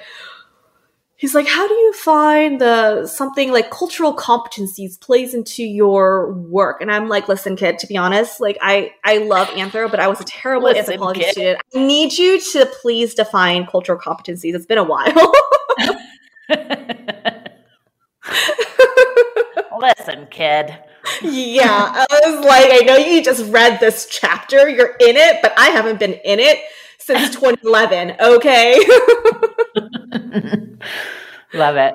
he's 1.24 1.34
like 1.34 1.46
how 1.46 1.66
do 1.66 1.72
you 1.72 1.90
find 1.94 2.60
the 2.60 3.06
something 3.06 3.50
like 3.50 3.70
cultural 3.70 4.14
competencies 4.14 5.00
plays 5.00 5.32
into 5.32 5.64
your 5.64 6.34
work? 6.34 6.82
And 6.82 6.92
i'm 6.92 7.08
like 7.08 7.28
listen 7.28 7.56
kid 7.56 7.78
to 7.78 7.87
be 7.87 7.96
honest 7.96 8.42
like 8.42 8.58
i 8.60 8.92
i 9.04 9.16
love 9.16 9.48
anthro 9.48 9.90
but 9.90 10.00
i 10.00 10.06
was 10.06 10.20
a 10.20 10.24
terrible 10.24 10.66
listen, 10.66 10.80
anthropology 10.80 11.20
kid. 11.20 11.32
student. 11.32 11.60
I 11.74 11.78
need 11.78 12.12
you 12.12 12.38
to 12.52 12.66
please 12.82 13.14
define 13.14 13.64
cultural 13.64 13.98
competencies. 13.98 14.54
It's 14.54 14.66
been 14.66 14.76
a 14.76 14.84
while. 14.84 15.32
Listen 19.80 20.26
kid. 20.30 20.78
Yeah 21.22 22.04
i 22.10 22.20
was 22.26 22.44
like 22.44 22.70
i 22.70 22.80
know 22.84 22.98
you 22.98 23.24
just 23.24 23.50
read 23.50 23.80
this 23.80 24.06
chapter. 24.10 24.68
You're 24.68 24.94
in 25.00 25.16
it 25.16 25.40
but 25.40 25.54
i 25.56 25.70
haven't 25.70 25.98
been 25.98 26.12
in 26.12 26.38
it 26.38 26.58
since 26.98 27.34
2011 27.34 28.16
okay 28.20 28.78
Love 31.52 31.76
it. 31.76 31.94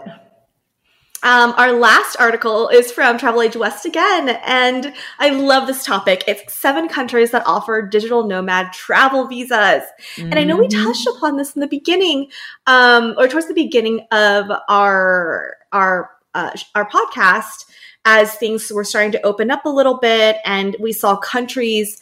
Um, 1.21 1.53
our 1.57 1.73
last 1.73 2.15
article 2.17 2.69
is 2.69 2.93
from 2.93 3.17
Travel 3.17 3.41
Age 3.41 3.57
West 3.57 3.85
again, 3.85 4.29
and 4.45 4.93
I 5.19 5.31
love 5.31 5.67
this 5.67 5.83
topic. 5.83 6.23
It's 6.27 6.53
seven 6.53 6.87
countries 6.87 7.31
that 7.31 7.45
offer 7.45 7.81
digital 7.81 8.25
nomad 8.25 8.71
travel 8.71 9.27
visas. 9.27 9.83
And 10.17 10.35
I 10.35 10.45
know 10.45 10.55
we 10.55 10.67
Mhm. 10.69 10.81
touched 10.85 11.07
upon 11.07 11.35
this 11.35 11.55
in 11.55 11.59
the 11.59 11.67
beginning, 11.67 12.31
um, 12.67 13.15
or 13.17 13.27
towards 13.27 13.47
the 13.47 13.53
beginning 13.53 14.07
of 14.11 14.49
our 14.69 15.57
our 15.73 16.11
uh, 16.33 16.51
our 16.73 16.89
podcast, 16.89 17.65
as 18.05 18.35
things 18.35 18.71
were 18.71 18.85
starting 18.85 19.11
to 19.11 19.21
open 19.25 19.51
up 19.51 19.65
a 19.65 19.69
little 19.69 19.97
bit, 19.97 20.37
and 20.45 20.77
we 20.79 20.93
saw 20.93 21.17
countries 21.17 22.01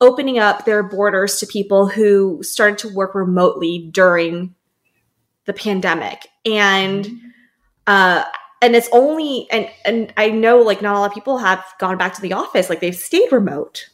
opening 0.00 0.40
up 0.40 0.64
their 0.64 0.82
borders 0.82 1.38
to 1.38 1.46
people 1.46 1.86
who 1.86 2.42
started 2.42 2.78
to 2.78 2.88
work 2.88 3.14
remotely 3.14 3.88
during 3.92 4.54
the 5.48 5.54
pandemic. 5.54 6.28
And 6.46 7.08
uh, 7.88 8.22
and 8.62 8.76
it's 8.76 8.88
only 8.92 9.48
and 9.50 9.68
and 9.84 10.12
I 10.16 10.28
know 10.28 10.58
like 10.58 10.80
not 10.82 10.94
a 10.94 10.98
lot 11.00 11.06
of 11.06 11.14
people 11.14 11.38
have 11.38 11.64
gone 11.80 11.98
back 11.98 12.14
to 12.14 12.20
the 12.20 12.34
office, 12.34 12.70
like 12.70 12.80
they've 12.80 12.94
stayed 12.94 13.32
remote. 13.32 13.88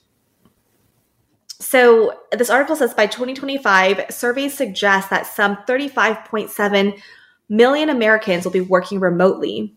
So 1.61 2.19
this 2.33 2.51
article 2.51 2.77
says 2.77 2.93
by 2.93 3.07
2025, 3.07 4.07
surveys 4.11 4.53
suggest 4.55 5.09
that 5.11 5.27
some 5.27 5.57
35.7 5.69 7.01
million 7.49 7.89
Americans 7.89 8.45
will 8.45 8.53
be 8.53 8.61
working 8.61 9.01
remotely. 9.01 9.75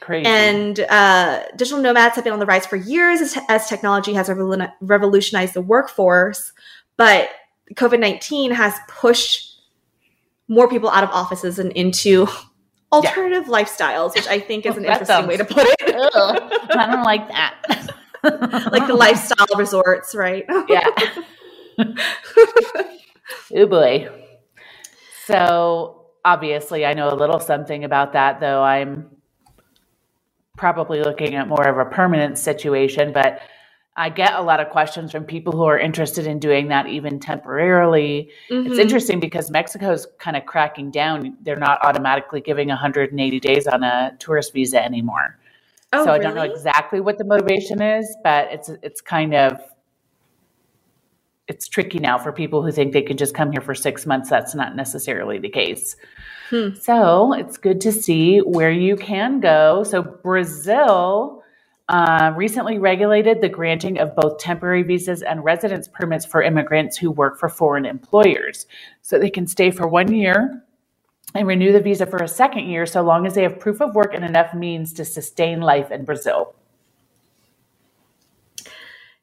Crazy. 0.00 0.26
And 0.26 0.78
uh, 0.80 1.42
digital 1.56 1.82
nomads 1.82 2.14
have 2.14 2.24
been 2.24 2.32
on 2.32 2.38
the 2.38 2.46
rise 2.46 2.66
for 2.66 2.76
years 2.76 3.20
as, 3.20 3.38
as 3.48 3.68
technology 3.68 4.12
has 4.12 4.30
revolutionized 4.80 5.54
the 5.54 5.62
workforce. 5.62 6.52
But 6.96 7.30
COVID 7.74 7.98
19 7.98 8.52
has 8.52 8.74
pushed 8.88 9.57
more 10.48 10.68
people 10.68 10.88
out 10.90 11.04
of 11.04 11.10
offices 11.10 11.58
and 11.58 11.72
into 11.72 12.26
alternative 12.90 13.44
lifestyles, 13.44 14.14
which 14.14 14.26
I 14.26 14.40
think 14.40 14.66
is 14.66 14.76
an 14.76 14.84
interesting 14.84 15.26
way 15.26 15.36
to 15.36 15.44
put 15.44 15.66
it. 15.66 15.94
Ugh, 15.94 16.52
I 16.70 16.86
don't 16.90 17.04
like 17.04 17.28
that. 17.28 17.90
like 18.72 18.86
the 18.86 18.94
lifestyle 18.94 19.46
resorts, 19.56 20.14
right? 20.14 20.44
yeah. 20.68 20.88
oh 23.54 23.66
boy. 23.66 24.08
So 25.26 26.06
obviously, 26.24 26.86
I 26.86 26.94
know 26.94 27.08
a 27.10 27.14
little 27.14 27.40
something 27.40 27.84
about 27.84 28.14
that, 28.14 28.40
though 28.40 28.62
I'm 28.62 29.10
probably 30.56 31.02
looking 31.02 31.34
at 31.34 31.46
more 31.46 31.66
of 31.66 31.78
a 31.78 31.90
permanent 31.90 32.38
situation. 32.38 33.12
But 33.12 33.40
I 33.98 34.10
get 34.10 34.34
a 34.34 34.40
lot 34.40 34.60
of 34.60 34.70
questions 34.70 35.10
from 35.10 35.24
people 35.24 35.52
who 35.52 35.64
are 35.64 35.78
interested 35.78 36.24
in 36.24 36.38
doing 36.38 36.68
that 36.68 36.86
even 36.86 37.18
temporarily. 37.18 38.30
It's 38.48 38.76
Mhm. 38.76 38.78
interesting 38.78 39.18
because 39.18 39.50
Mexico's 39.50 40.06
kind 40.18 40.36
of 40.36 40.46
cracking 40.46 40.92
down. 40.92 41.36
They're 41.42 41.56
not 41.56 41.84
automatically 41.84 42.40
giving 42.40 42.70
180 42.70 43.40
days 43.40 43.66
on 43.66 43.82
a 43.82 44.12
tourist 44.20 44.52
visa 44.52 44.82
anymore. 44.82 45.36
Oh, 45.92 46.04
so 46.04 46.12
I 46.12 46.18
don't 46.18 46.36
know 46.36 46.42
exactly 46.42 47.00
what 47.00 47.18
the 47.18 47.24
motivation 47.24 47.82
is, 47.82 48.16
but 48.22 48.52
it's 48.52 48.70
it's 48.82 49.00
kind 49.00 49.34
of 49.34 49.60
it's 51.48 51.66
tricky 51.66 51.98
now 51.98 52.18
for 52.18 52.30
people 52.30 52.62
who 52.62 52.70
think 52.70 52.92
they 52.92 53.02
can 53.02 53.16
just 53.16 53.34
come 53.34 53.50
here 53.50 53.62
for 53.62 53.74
six 53.74 54.06
months. 54.06 54.30
That's 54.30 54.54
not 54.54 54.76
necessarily 54.76 55.38
the 55.38 55.48
case. 55.48 55.96
Hmm. 56.50 56.74
So 56.74 57.32
it's 57.32 57.56
good 57.56 57.80
to 57.80 57.90
see 57.90 58.38
where 58.40 58.70
you 58.70 58.96
can 58.96 59.40
go. 59.40 59.82
So 59.82 60.02
Brazil 60.02 61.42
uh, 61.88 62.32
recently 62.36 62.78
regulated 62.78 63.40
the 63.40 63.48
granting 63.48 63.98
of 63.98 64.14
both 64.14 64.38
temporary 64.38 64.82
visas 64.82 65.22
and 65.22 65.42
residence 65.44 65.88
permits 65.88 66.26
for 66.26 66.42
immigrants 66.42 66.96
who 66.96 67.10
work 67.10 67.38
for 67.38 67.48
foreign 67.48 67.86
employers, 67.86 68.66
so 69.02 69.18
they 69.18 69.30
can 69.30 69.46
stay 69.46 69.70
for 69.70 69.88
one 69.88 70.12
year 70.12 70.62
and 71.34 71.46
renew 71.46 71.72
the 71.72 71.80
visa 71.80 72.06
for 72.06 72.18
a 72.18 72.28
second 72.28 72.64
year 72.66 72.86
so 72.86 73.02
long 73.02 73.26
as 73.26 73.34
they 73.34 73.42
have 73.42 73.58
proof 73.60 73.80
of 73.80 73.94
work 73.94 74.14
and 74.14 74.24
enough 74.24 74.54
means 74.54 74.92
to 74.94 75.04
sustain 75.04 75.60
life 75.60 75.90
in 75.90 76.04
Brazil. 76.04 76.54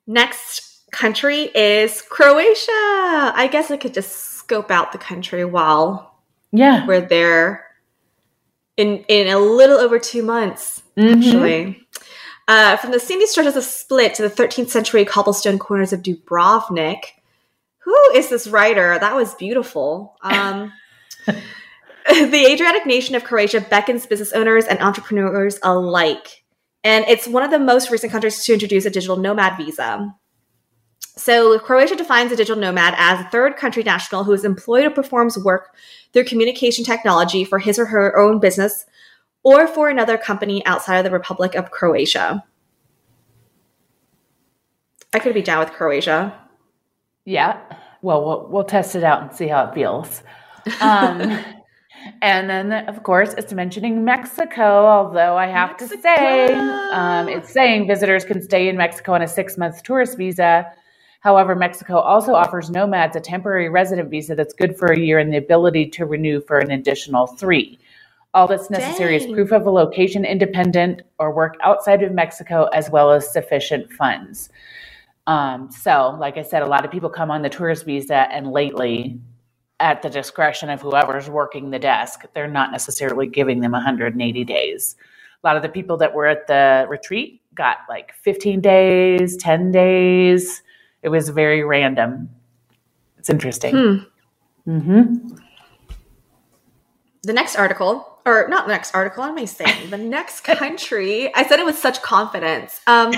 Next 0.08 0.90
country 0.92 1.50
is 1.56 2.02
Croatia. 2.02 2.72
I 2.72 3.50
guess 3.52 3.72
I 3.72 3.78
could 3.78 3.94
just 3.94 4.12
scope 4.38 4.70
out 4.72 4.92
the 4.92 4.98
country 4.98 5.44
while 5.46 6.16
Yeah. 6.52 6.86
we're 6.86 7.02
there 7.02 7.66
in 8.78 9.04
in 9.08 9.28
a 9.28 9.40
little 9.40 9.78
over 9.78 9.98
two 10.00 10.22
months, 10.24 10.84
Mhm. 10.98 11.18
actually. 11.18 11.88
Uh, 12.48 12.78
from 12.78 12.92
the 12.92 13.00
sandy 13.00 13.26
stretches 13.26 13.56
of 13.56 13.64
Split 13.64 14.14
to 14.16 14.22
the 14.22 14.30
13th 14.30 14.70
century 14.70 15.04
cobblestone 15.04 15.58
corners 15.58 15.92
of 15.92 16.04
Dubrovnik. 16.04 17.00
Who 17.80 17.96
is 18.14 18.30
this 18.30 18.48
writer? 18.48 18.98
That 19.00 19.16
was 19.16 19.34
beautiful. 19.36 20.16
Um, 20.22 20.72
the 21.26 22.46
Adriatic 22.48 22.86
nation 22.86 23.16
of 23.16 23.24
Croatia 23.24 23.62
beckons 23.62 24.06
business 24.06 24.32
owners 24.34 24.66
and 24.66 24.80
entrepreneurs 24.80 25.60
alike. 25.64 26.44
And 26.84 27.04
it's 27.08 27.28
one 27.28 27.42
of 27.42 27.50
the 27.50 27.60
most 27.60 27.90
recent 27.90 28.12
countries 28.12 28.44
to 28.46 28.54
introduce 28.54 28.86
a 28.86 28.92
digital 28.92 29.18
nomad 29.18 29.58
visa. 29.58 30.14
So, 31.18 31.58
Croatia 31.60 31.96
defines 31.96 32.32
a 32.32 32.36
digital 32.36 32.62
nomad 32.62 32.94
as 32.98 33.22
a 33.22 33.30
third 33.30 33.56
country 33.56 33.84
national 33.84 34.26
who 34.26 34.34
is 34.34 34.44
employed 34.44 34.86
or 34.86 34.92
performs 34.92 35.38
work 35.38 35.76
through 36.12 36.26
communication 36.26 36.84
technology 36.84 37.44
for 37.44 37.58
his 37.58 37.80
or 37.80 37.86
her 37.86 38.18
own 38.18 38.40
business 38.40 38.86
or 39.46 39.68
for 39.68 39.90
another 39.90 40.18
company 40.18 40.66
outside 40.66 40.98
of 40.98 41.04
the 41.06 41.12
Republic 41.12 41.54
of 41.54 41.70
Croatia. 41.70 42.44
I 45.14 45.20
could 45.20 45.36
be 45.36 45.44
down 45.44 45.60
with 45.60 45.72
Croatia. 45.72 46.38
Yeah. 47.26 47.62
Well, 48.02 48.26
we'll 48.26 48.48
we'll 48.50 48.64
test 48.66 48.96
it 48.96 49.04
out 49.04 49.22
and 49.22 49.32
see 49.32 49.48
how 49.48 49.66
it 49.66 49.76
feels. 49.76 50.24
Um, 50.82 51.22
and 52.22 52.50
then, 52.50 52.74
of 52.90 53.04
course, 53.04 53.34
it's 53.38 53.54
mentioning 53.54 54.04
Mexico. 54.04 54.86
Although 54.88 55.38
I 55.38 55.46
have 55.46 55.78
to 55.78 55.88
say, 55.88 56.52
um, 56.92 57.30
it's 57.30 57.54
saying 57.54 57.88
visitors 57.88 58.26
can 58.26 58.42
stay 58.42 58.68
in 58.68 58.76
Mexico 58.76 59.14
on 59.14 59.22
a 59.22 59.28
six-month 59.28 59.84
tourist 59.84 60.18
visa. 60.18 60.72
However, 61.20 61.56
Mexico 61.56 62.00
also 62.00 62.34
offers 62.34 62.70
nomads 62.70 63.16
a 63.16 63.20
temporary 63.20 63.70
resident 63.70 64.10
visa 64.10 64.36
that's 64.36 64.54
good 64.54 64.78
for 64.78 64.88
a 64.88 65.00
year 65.00 65.18
and 65.18 65.32
the 65.32 65.38
ability 65.38 65.90
to 65.92 66.06
renew 66.06 66.42
for 66.42 66.60
an 66.60 66.72
additional 66.72 67.28
three. 67.28 67.80
All 68.36 68.48
that's 68.48 68.70
necessary 68.70 69.16
is 69.16 69.26
proof 69.28 69.54
of 69.54 69.66
a 69.66 69.72
location 69.72 70.26
independent 70.26 71.04
or 71.20 71.34
work 71.34 71.56
outside 71.64 72.04
of 72.04 72.12
Mexico, 72.12 72.66
as 72.66 72.90
well 72.90 73.12
as 73.12 73.32
sufficient 73.32 73.92
funds. 73.94 74.50
Um, 75.26 75.72
so, 75.72 76.18
like 76.20 76.38
I 76.38 76.42
said, 76.42 76.62
a 76.62 76.68
lot 76.68 76.84
of 76.84 76.92
people 76.92 77.10
come 77.10 77.32
on 77.32 77.42
the 77.42 77.50
tourist 77.50 77.86
visa, 77.86 78.28
and 78.32 78.52
lately, 78.52 79.18
at 79.80 80.02
the 80.02 80.10
discretion 80.10 80.70
of 80.70 80.82
whoever's 80.82 81.30
working 81.30 81.70
the 81.70 81.80
desk, 81.80 82.26
they're 82.34 82.48
not 82.48 82.74
necessarily 82.74 83.26
giving 83.26 83.62
them 83.62 83.72
180 83.72 84.44
days. 84.44 84.98
A 85.42 85.48
lot 85.48 85.56
of 85.56 85.62
the 85.62 85.70
people 85.70 85.96
that 85.98 86.14
were 86.14 86.28
at 86.28 86.46
the 86.46 86.86
retreat 86.90 87.42
got 87.56 87.78
like 87.88 88.14
15 88.22 88.60
days, 88.60 89.38
10 89.38 89.72
days. 89.72 90.62
It 91.04 91.10
was 91.10 91.30
very 91.30 91.64
random. 91.64 92.30
It's 93.18 93.30
interesting. 93.30 94.10
Hmm. 94.66 94.80
hmm 94.80 95.30
The 97.24 97.34
next 97.34 97.56
article, 97.56 98.15
or 98.26 98.48
not 98.50 98.66
the 98.66 98.74
next 98.74 98.96
article, 98.96 99.22
what 99.24 99.30
am 99.30 99.38
I 99.38 99.46
saying? 99.46 99.90
The 99.90 99.98
next 99.98 100.42
country, 100.42 101.34
I 101.36 101.46
said 101.46 101.60
it 101.60 101.66
with 101.66 101.78
such 101.78 102.02
confidence. 102.02 102.82
Um, 102.88 103.12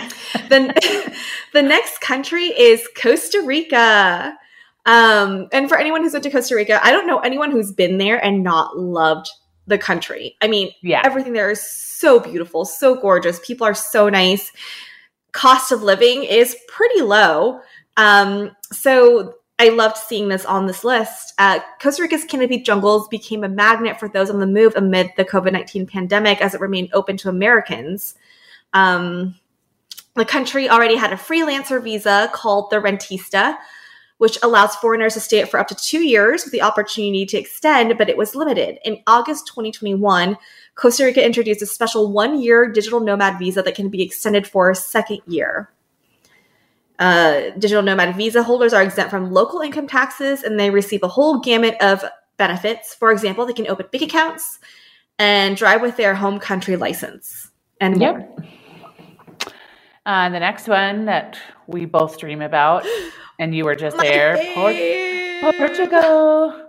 the, 0.49 1.15
the 1.53 1.61
next 1.61 2.01
country 2.01 2.45
is 2.47 2.87
Costa 3.01 3.41
Rica. 3.45 4.37
Um, 4.85 5.47
and 5.51 5.69
for 5.69 5.77
anyone 5.77 6.01
who's 6.01 6.13
been 6.13 6.21
to 6.23 6.29
Costa 6.29 6.55
Rica, 6.55 6.79
I 6.85 6.91
don't 6.91 7.07
know 7.07 7.19
anyone 7.19 7.51
who's 7.51 7.71
been 7.71 7.97
there 7.97 8.23
and 8.23 8.43
not 8.43 8.77
loved 8.77 9.29
the 9.65 9.77
country. 9.77 10.35
I 10.41 10.47
mean, 10.47 10.71
Yeah. 10.81 11.01
everything 11.05 11.33
there 11.33 11.51
is 11.51 11.61
so 11.61 12.19
beautiful, 12.19 12.65
so 12.65 12.95
gorgeous. 12.95 13.39
People 13.45 13.65
are 13.67 13.73
so 13.73 14.09
nice. 14.09 14.51
Cost 15.31 15.71
of 15.71 15.83
living 15.83 16.23
is 16.23 16.55
pretty 16.67 17.01
low. 17.01 17.59
Um, 17.97 18.51
so 18.71 19.33
I 19.59 19.69
loved 19.69 19.97
seeing 19.97 20.27
this 20.27 20.45
on 20.45 20.67
this 20.67 20.83
list. 20.83 21.33
Uh, 21.39 21.59
Costa 21.81 22.03
Rica's 22.03 22.25
canopy 22.25 22.59
jungles 22.59 23.07
became 23.07 23.43
a 23.43 23.49
magnet 23.49 23.99
for 23.99 24.07
those 24.07 24.29
on 24.29 24.39
the 24.39 24.45
move 24.45 24.73
amid 24.75 25.11
the 25.17 25.25
COVID 25.25 25.51
19 25.51 25.87
pandemic 25.87 26.41
as 26.41 26.53
it 26.53 26.61
remained 26.61 26.89
open 26.93 27.17
to 27.17 27.29
Americans. 27.29 28.13
Um, 28.73 29.35
the 30.15 30.25
country 30.25 30.69
already 30.69 30.95
had 30.95 31.11
a 31.11 31.15
freelancer 31.15 31.81
visa 31.81 32.29
called 32.33 32.69
the 32.69 32.77
Rentista, 32.77 33.57
which 34.19 34.37
allows 34.43 34.75
foreigners 34.75 35.13
to 35.13 35.19
stay 35.19 35.43
for 35.45 35.59
up 35.59 35.67
to 35.67 35.75
two 35.75 36.03
years 36.03 36.43
with 36.43 36.51
the 36.51 36.61
opportunity 36.61 37.25
to 37.25 37.37
extend, 37.37 37.97
but 37.97 38.09
it 38.09 38.17
was 38.17 38.35
limited. 38.35 38.79
In 38.83 39.01
August 39.07 39.47
2021, 39.47 40.37
Costa 40.75 41.05
Rica 41.05 41.23
introduced 41.23 41.61
a 41.61 41.67
special 41.67 42.11
one 42.11 42.41
year 42.41 42.71
digital 42.71 42.99
nomad 42.99 43.39
visa 43.39 43.61
that 43.63 43.75
can 43.75 43.89
be 43.89 44.03
extended 44.03 44.47
for 44.47 44.69
a 44.69 44.75
second 44.75 45.21
year. 45.27 45.71
Uh, 46.99 47.51
digital 47.59 47.83
nomad 47.83 48.15
visa 48.15 48.41
holders 48.41 48.73
are 48.73 48.81
exempt 48.81 49.11
from 49.11 49.31
local 49.31 49.61
income 49.61 49.87
taxes 49.87 50.43
and 50.43 50.59
they 50.59 50.69
receive 50.69 51.03
a 51.03 51.07
whole 51.07 51.39
gamut 51.39 51.75
of 51.81 52.03
benefits. 52.37 52.95
For 52.95 53.11
example, 53.11 53.45
they 53.45 53.53
can 53.53 53.67
open 53.67 53.87
bank 53.91 54.03
accounts 54.03 54.59
and 55.19 55.55
drive 55.55 55.81
with 55.81 55.97
their 55.97 56.15
home 56.15 56.39
country 56.39 56.75
license. 56.75 57.51
And 57.79 57.97
more. 57.97 58.19
Yep. 58.19 58.45
Uh, 60.05 60.29
the 60.29 60.39
next 60.39 60.67
one 60.67 61.05
that 61.05 61.37
we 61.67 61.85
both 61.85 62.17
dream 62.17 62.41
about, 62.41 62.85
and 63.39 63.53
you 63.53 63.65
were 63.65 63.75
just 63.75 63.97
My 63.97 64.03
there, 64.03 64.53
Por- 64.55 64.71
babe. 64.71 65.55
Portugal. 65.57 66.63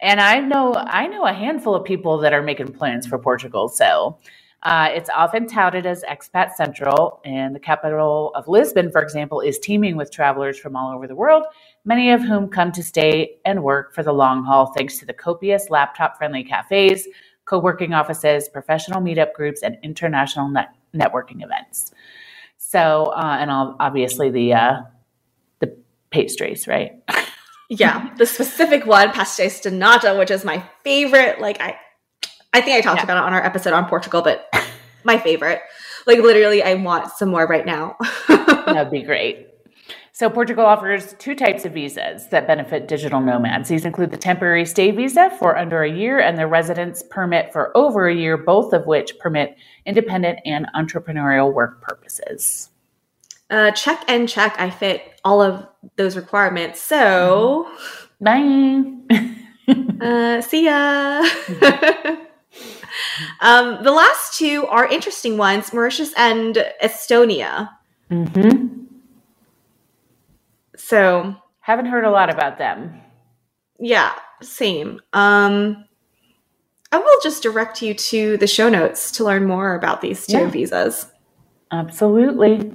And 0.00 0.20
I 0.20 0.40
know 0.40 0.74
I 0.74 1.06
know 1.08 1.26
a 1.26 1.32
handful 1.32 1.74
of 1.74 1.84
people 1.84 2.18
that 2.18 2.32
are 2.32 2.42
making 2.42 2.72
plans 2.72 3.06
for 3.06 3.18
Portugal. 3.18 3.68
So 3.68 4.18
Uh, 4.64 4.88
it's 4.92 5.08
often 5.14 5.46
touted 5.46 5.86
as 5.86 6.02
expat 6.10 6.52
central, 6.54 7.20
and 7.24 7.54
the 7.54 7.60
capital 7.60 8.32
of 8.34 8.48
Lisbon, 8.48 8.90
for 8.90 9.00
example, 9.00 9.40
is 9.40 9.58
teeming 9.58 9.96
with 9.96 10.10
travelers 10.10 10.58
from 10.58 10.74
all 10.74 10.92
over 10.92 11.06
the 11.06 11.14
world, 11.14 11.44
many 11.84 12.10
of 12.10 12.20
whom 12.20 12.48
come 12.48 12.72
to 12.72 12.82
stay 12.82 13.36
and 13.44 13.62
work 13.62 13.94
for 13.94 14.02
the 14.02 14.12
long 14.12 14.44
haul 14.44 14.72
thanks 14.76 14.98
to 14.98 15.06
the 15.06 15.12
copious 15.12 15.70
laptop 15.70 16.18
friendly 16.18 16.42
cafes, 16.42 17.06
co 17.44 17.60
working 17.60 17.94
offices, 17.94 18.48
professional 18.48 19.00
meetup 19.00 19.32
groups, 19.32 19.62
and 19.62 19.78
international 19.84 20.48
net- 20.48 20.74
networking 20.92 21.44
events. 21.44 21.92
So, 22.56 23.12
uh, 23.16 23.36
and 23.38 23.50
obviously 23.52 24.30
the 24.30 24.54
uh, 24.54 24.80
the 25.60 25.76
pastries, 26.10 26.66
right? 26.66 27.00
yeah, 27.70 28.12
the 28.16 28.26
specific 28.26 28.86
one, 28.86 29.10
pastéis 29.10 29.62
de 29.62 29.70
nata, 29.70 30.16
which 30.16 30.32
is 30.32 30.44
my 30.44 30.64
favorite. 30.82 31.40
Like 31.40 31.60
I, 31.60 31.78
I 32.52 32.60
think 32.60 32.76
I 32.76 32.80
talked 32.80 32.98
yeah. 32.98 33.04
about 33.04 33.18
it 33.18 33.24
on 33.24 33.34
our 33.34 33.44
episode 33.44 33.72
on 33.72 33.88
Portugal, 33.88 34.22
but 34.22 34.52
my 35.04 35.18
favorite. 35.18 35.60
Like 36.06 36.18
literally, 36.18 36.62
I 36.62 36.74
want 36.74 37.12
some 37.12 37.30
more 37.30 37.46
right 37.46 37.66
now. 37.66 37.96
That'd 38.28 38.90
be 38.90 39.02
great. 39.02 39.48
So, 40.18 40.28
Portugal 40.28 40.66
offers 40.66 41.14
two 41.20 41.36
types 41.36 41.64
of 41.64 41.74
visas 41.74 42.26
that 42.30 42.48
benefit 42.48 42.88
digital 42.88 43.20
nomads. 43.20 43.68
These 43.68 43.84
include 43.84 44.10
the 44.10 44.16
temporary 44.16 44.64
stay 44.64 44.90
visa 44.90 45.30
for 45.38 45.56
under 45.56 45.84
a 45.84 45.88
year 45.88 46.18
and 46.18 46.36
the 46.36 46.48
residence 46.48 47.04
permit 47.08 47.52
for 47.52 47.70
over 47.76 48.08
a 48.08 48.14
year, 48.16 48.36
both 48.36 48.72
of 48.72 48.84
which 48.84 49.16
permit 49.20 49.56
independent 49.86 50.40
and 50.44 50.66
entrepreneurial 50.74 51.54
work 51.54 51.80
purposes. 51.82 52.70
Uh, 53.48 53.70
check 53.70 54.02
and 54.08 54.28
check. 54.28 54.56
I 54.58 54.70
fit 54.70 55.20
all 55.24 55.40
of 55.40 55.64
those 55.94 56.16
requirements. 56.16 56.80
So, 56.82 57.70
bye. 58.20 58.82
uh, 60.00 60.40
see 60.40 60.64
ya. 60.64 62.24
Um, 63.40 63.82
the 63.82 63.92
last 63.92 64.38
two 64.38 64.66
are 64.66 64.86
interesting 64.86 65.36
ones 65.36 65.72
Mauritius 65.72 66.12
and 66.16 66.64
Estonia. 66.82 67.70
Mm-hmm. 68.10 68.84
So 70.76 71.36
haven't 71.60 71.86
heard 71.86 72.04
a 72.04 72.10
lot 72.10 72.30
about 72.30 72.58
them. 72.58 73.00
Yeah, 73.78 74.14
same. 74.40 75.00
Um 75.12 75.84
I 76.90 76.98
will 76.98 77.20
just 77.22 77.42
direct 77.42 77.82
you 77.82 77.92
to 77.92 78.38
the 78.38 78.46
show 78.46 78.70
notes 78.70 79.12
to 79.12 79.24
learn 79.24 79.44
more 79.44 79.74
about 79.74 80.00
these 80.00 80.26
two 80.26 80.38
yeah. 80.38 80.50
visas. 80.50 81.06
Absolutely. 81.70 82.72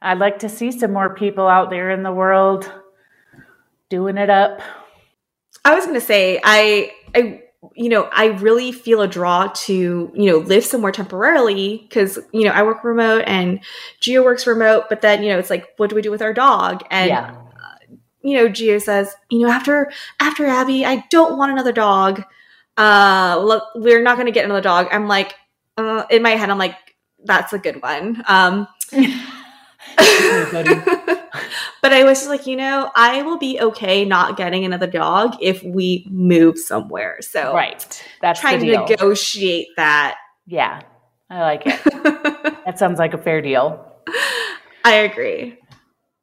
I'd 0.00 0.18
like 0.18 0.38
to 0.40 0.48
see 0.48 0.70
some 0.70 0.92
more 0.92 1.14
people 1.14 1.48
out 1.48 1.68
there 1.68 1.90
in 1.90 2.04
the 2.04 2.12
world 2.12 2.72
doing 3.88 4.16
it 4.16 4.30
up. 4.30 4.60
I 5.64 5.74
was 5.74 5.84
going 5.84 5.98
to 5.98 6.06
say 6.06 6.40
I 6.42 6.92
I 7.14 7.42
you 7.74 7.88
know, 7.90 8.08
I 8.12 8.26
really 8.26 8.72
feel 8.72 9.02
a 9.02 9.08
draw 9.08 9.48
to, 9.48 10.10
you 10.14 10.30
know, 10.30 10.38
live 10.38 10.64
somewhere 10.64 10.92
temporarily 10.92 11.78
because, 11.78 12.18
you 12.32 12.44
know, 12.44 12.52
I 12.52 12.62
work 12.62 12.82
remote 12.84 13.24
and 13.26 13.60
Geo 14.00 14.24
works 14.24 14.46
remote, 14.46 14.86
but 14.88 15.02
then, 15.02 15.22
you 15.22 15.30
know, 15.30 15.38
it's 15.38 15.50
like, 15.50 15.68
what 15.76 15.90
do 15.90 15.96
we 15.96 16.02
do 16.02 16.10
with 16.10 16.22
our 16.22 16.32
dog? 16.32 16.82
And, 16.90 17.08
yeah. 17.08 17.36
uh, 17.36 17.94
you 18.22 18.36
know, 18.36 18.48
Geo 18.48 18.78
says, 18.78 19.14
you 19.30 19.40
know, 19.40 19.50
after, 19.52 19.92
after 20.20 20.46
Abby, 20.46 20.86
I 20.86 21.04
don't 21.10 21.36
want 21.36 21.52
another 21.52 21.72
dog. 21.72 22.22
Uh, 22.78 23.38
look, 23.42 23.64
we're 23.74 24.02
not 24.02 24.16
going 24.16 24.26
to 24.26 24.32
get 24.32 24.46
another 24.46 24.62
dog. 24.62 24.88
I'm 24.90 25.06
like, 25.06 25.34
uh, 25.76 26.04
in 26.10 26.22
my 26.22 26.30
head, 26.30 26.48
I'm 26.48 26.58
like, 26.58 26.76
that's 27.24 27.52
a 27.52 27.58
good 27.58 27.82
one. 27.82 28.22
Um, 28.26 28.68
but 31.82 31.92
I 31.92 32.04
was 32.04 32.18
just 32.18 32.28
like, 32.28 32.46
you 32.46 32.56
know, 32.56 32.90
I 32.94 33.22
will 33.22 33.38
be 33.38 33.60
okay 33.60 34.04
not 34.04 34.36
getting 34.36 34.64
another 34.64 34.86
dog 34.86 35.36
if 35.40 35.62
we 35.62 36.06
move 36.10 36.58
somewhere. 36.58 37.18
So 37.20 37.54
right, 37.54 38.04
that's 38.20 38.40
trying 38.40 38.60
to 38.60 38.66
negotiate 38.66 39.68
that. 39.76 40.16
Yeah, 40.46 40.82
I 41.28 41.40
like 41.40 41.62
it. 41.66 41.80
that 42.64 42.78
sounds 42.78 42.98
like 42.98 43.14
a 43.14 43.18
fair 43.18 43.40
deal. 43.40 43.84
I 44.84 44.94
agree. 44.94 45.58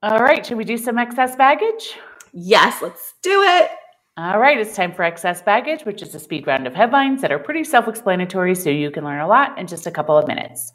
All 0.04 0.20
right, 0.20 0.46
should 0.46 0.58
we 0.58 0.64
do 0.64 0.78
some 0.78 0.98
excess 0.98 1.36
baggage? 1.36 1.98
Yes, 2.34 2.82
let's 2.82 3.16
do 3.24 3.42
it. 3.42 3.72
All 4.18 4.40
right, 4.40 4.60
it's 4.60 4.76
time 4.76 4.94
for 4.94 5.04
excess 5.04 5.42
baggage, 5.42 5.86
which 5.86 6.02
is 6.02 6.14
a 6.16 6.20
speed 6.20 6.48
round 6.48 6.66
of 6.66 6.74
headlines 6.74 7.22
that 7.22 7.32
are 7.32 7.40
pretty 7.40 7.64
self 7.64 7.88
explanatory, 7.88 8.56
so 8.56 8.70
you 8.70 8.92
can 8.92 9.04
learn 9.04 9.20
a 9.20 9.28
lot 9.28 9.58
in 9.58 9.68
just 9.68 9.86
a 9.88 9.92
couple 9.92 10.18
of 10.18 10.28
minutes. 10.28 10.74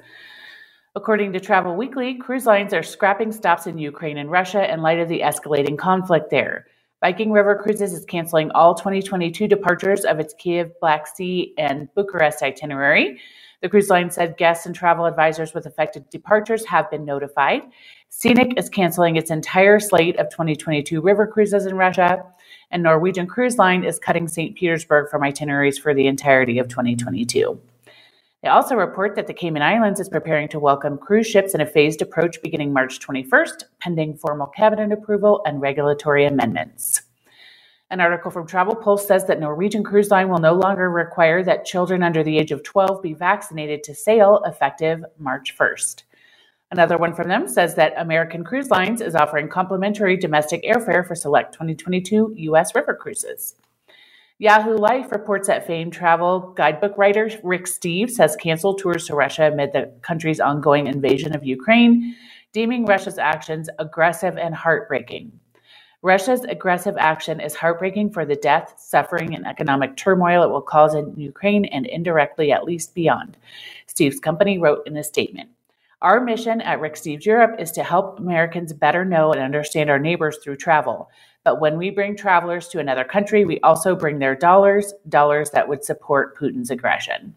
According 0.95 1.33
to 1.33 1.41
Travel 1.41 1.75
Weekly, 1.75 2.17
cruise 2.17 2.45
lines 2.45 2.75
are 2.75 2.83
scrapping 2.83 3.33
stops 3.33 3.67
in 3.67 3.79
Ukraine 3.79 4.19
and 4.19 4.31
Russia 4.31 4.71
in 4.71 4.83
light 4.83 4.99
of 4.99 5.09
the 5.09 5.21
escalating 5.21 5.79
conflict 5.79 6.29
there. 6.29 6.67
Viking 7.01 7.33
River 7.33 7.59
Cruises 7.63 7.95
is 7.95 8.05
canceling 8.05 8.51
all 8.51 8.75
2022 8.75 9.49
departures 9.49 10.05
of 10.05 10.21
its 10.21 10.35
Kiev, 10.35 10.71
Black 10.83 11.07
Sea, 11.07 11.55
and 11.57 11.89
Bucharest 11.95 12.43
itinerary. 12.43 13.19
The 13.63 13.71
cruise 13.71 13.89
line 13.89 14.11
said 14.11 14.37
guests 14.37 14.67
and 14.67 14.75
travel 14.75 15.07
advisors 15.07 15.55
with 15.55 15.65
affected 15.65 16.11
departures 16.11 16.67
have 16.67 16.91
been 16.91 17.07
notified. 17.07 17.63
Scenic 18.11 18.59
is 18.59 18.69
canceling 18.69 19.17
its 19.17 19.31
entire 19.31 19.81
slate 19.81 20.19
of 20.19 20.29
2022 20.29 21.01
river 21.01 21.27
cruises 21.27 21.65
in 21.65 21.75
Russia, 21.75 22.23
and 22.71 22.83
Norwegian 22.83 23.27
Cruise 23.27 23.57
Line 23.57 23.83
is 23.83 23.99
cutting 23.99 24.29
St. 24.29 24.55
Petersburg 24.55 25.09
from 25.09 25.23
itineraries 25.23 25.79
for 25.79 25.95
the 25.95 26.07
entirety 26.07 26.59
of 26.59 26.69
2022. 26.69 27.59
They 28.43 28.49
also 28.49 28.75
report 28.75 29.15
that 29.15 29.29
the 29.29 29.35
Cayman 29.35 29.63
Islands 29.63 30.01
is 30.01 30.09
preparing 30.09 30.49
to 30.49 30.59
welcome 30.59 30.99
cruise 30.99 31.29
ships 31.29 31.55
in 31.55 31.61
a 31.61 31.67
phased 31.67 32.03
approach 32.03 32.43
beginning 32.43 32.73
March 32.73 32.99
21st, 32.99 33.65
pending 33.79 34.17
formal 34.17 34.49
cabinet 34.49 34.91
approval 34.91 35.43
and 35.47 35.61
regulatory 35.61 36.27
amendments. 36.27 37.03
An 37.91 38.01
article 38.01 38.33
from 38.33 38.49
Travel 38.49 38.75
Pulse 38.75 39.07
says 39.07 39.27
that 39.27 39.39
Norwegian 39.39 39.85
Cruise 39.85 40.11
Line 40.11 40.29
will 40.29 40.39
no 40.39 40.55
longer 40.55 40.91
require 40.91 41.45
that 41.45 41.65
children 41.65 42.03
under 42.03 42.25
the 42.25 42.37
age 42.37 42.51
of 42.51 42.65
12 42.65 43.01
be 43.01 43.13
vaccinated 43.13 43.85
to 43.85 43.95
sail 43.95 44.43
effective 44.45 45.05
March 45.19 45.57
1st. 45.57 46.03
Another 46.73 46.99
one 46.99 47.15
from 47.15 47.29
them 47.29 47.47
says 47.47 47.77
that 47.77 47.93
American 47.97 48.43
Cruise 48.43 48.71
Lines 48.71 49.01
is 49.03 49.15
offering 49.15 49.49
complimentary 49.49 50.17
domestic 50.17 50.65
airfare 50.65 51.07
for 51.07 51.15
select 51.15 51.53
2022 51.53 52.35
U.S. 52.37 52.75
river 52.75 52.95
cruises. 52.95 53.55
Yahoo 54.43 54.77
Life 54.77 55.13
reports 55.13 55.47
that 55.47 55.69
famed 55.69 55.93
travel 55.93 56.53
guidebook 56.57 56.99
writer 56.99 57.31
Rick 57.45 57.67
Steves 57.67 58.19
has 58.19 58.35
canceled 58.35 58.81
tours 58.81 59.07
to 59.07 59.15
Russia 59.15 59.47
amid 59.47 59.73
the 59.73 59.93
country's 60.03 60.41
ongoing 60.41 60.89
invasion 60.89 61.33
of 61.33 61.45
Ukraine, 61.45 62.17
deeming 62.53 62.85
Russia's 62.85 63.19
actions 63.19 63.71
aggressive 63.79 64.37
and 64.37 64.53
heartbreaking. 64.53 65.31
Russia's 66.03 66.43
aggressive 66.43 66.97
action 66.99 67.39
is 67.39 67.55
heartbreaking 67.55 68.11
for 68.11 68.25
the 68.25 68.35
death, 68.35 68.75
suffering, 68.79 69.37
and 69.37 69.47
economic 69.47 69.97
turmoil 69.97 70.43
it 70.43 70.51
will 70.51 70.61
cause 70.61 70.97
in 70.97 71.15
Ukraine 71.17 71.65
and 71.67 71.87
indirectly, 71.87 72.51
at 72.51 72.65
least 72.65 72.97
beyond, 72.97 73.37
Steves' 73.87 74.21
company 74.21 74.59
wrote 74.59 74.85
in 74.89 74.97
a 74.97 75.05
statement. 75.05 75.51
Our 76.01 76.21
mission 76.21 76.61
at 76.63 76.81
Rick 76.81 76.95
Steves 76.95 77.25
Europe 77.25 77.61
is 77.61 77.71
to 77.71 77.85
help 77.85 78.19
Americans 78.19 78.73
better 78.73 79.05
know 79.05 79.31
and 79.31 79.41
understand 79.41 79.89
our 79.89 80.01
neighbors 80.01 80.39
through 80.43 80.57
travel. 80.57 81.09
But 81.45 81.61
when 81.61 81.77
we 81.77 81.91
bring 81.91 82.17
travelers 82.17 82.69
to 82.69 82.79
another 82.79 83.05
country, 83.05 83.45
we 83.45 83.61
also 83.61 83.97
bring 83.97 84.19
their 84.19 84.37
dollars, 84.37 84.95
dollars 85.09 85.51
that 85.51 85.69
would 85.69 85.85
support 85.85 86.37
Putin's 86.39 86.71
aggression. 86.71 87.35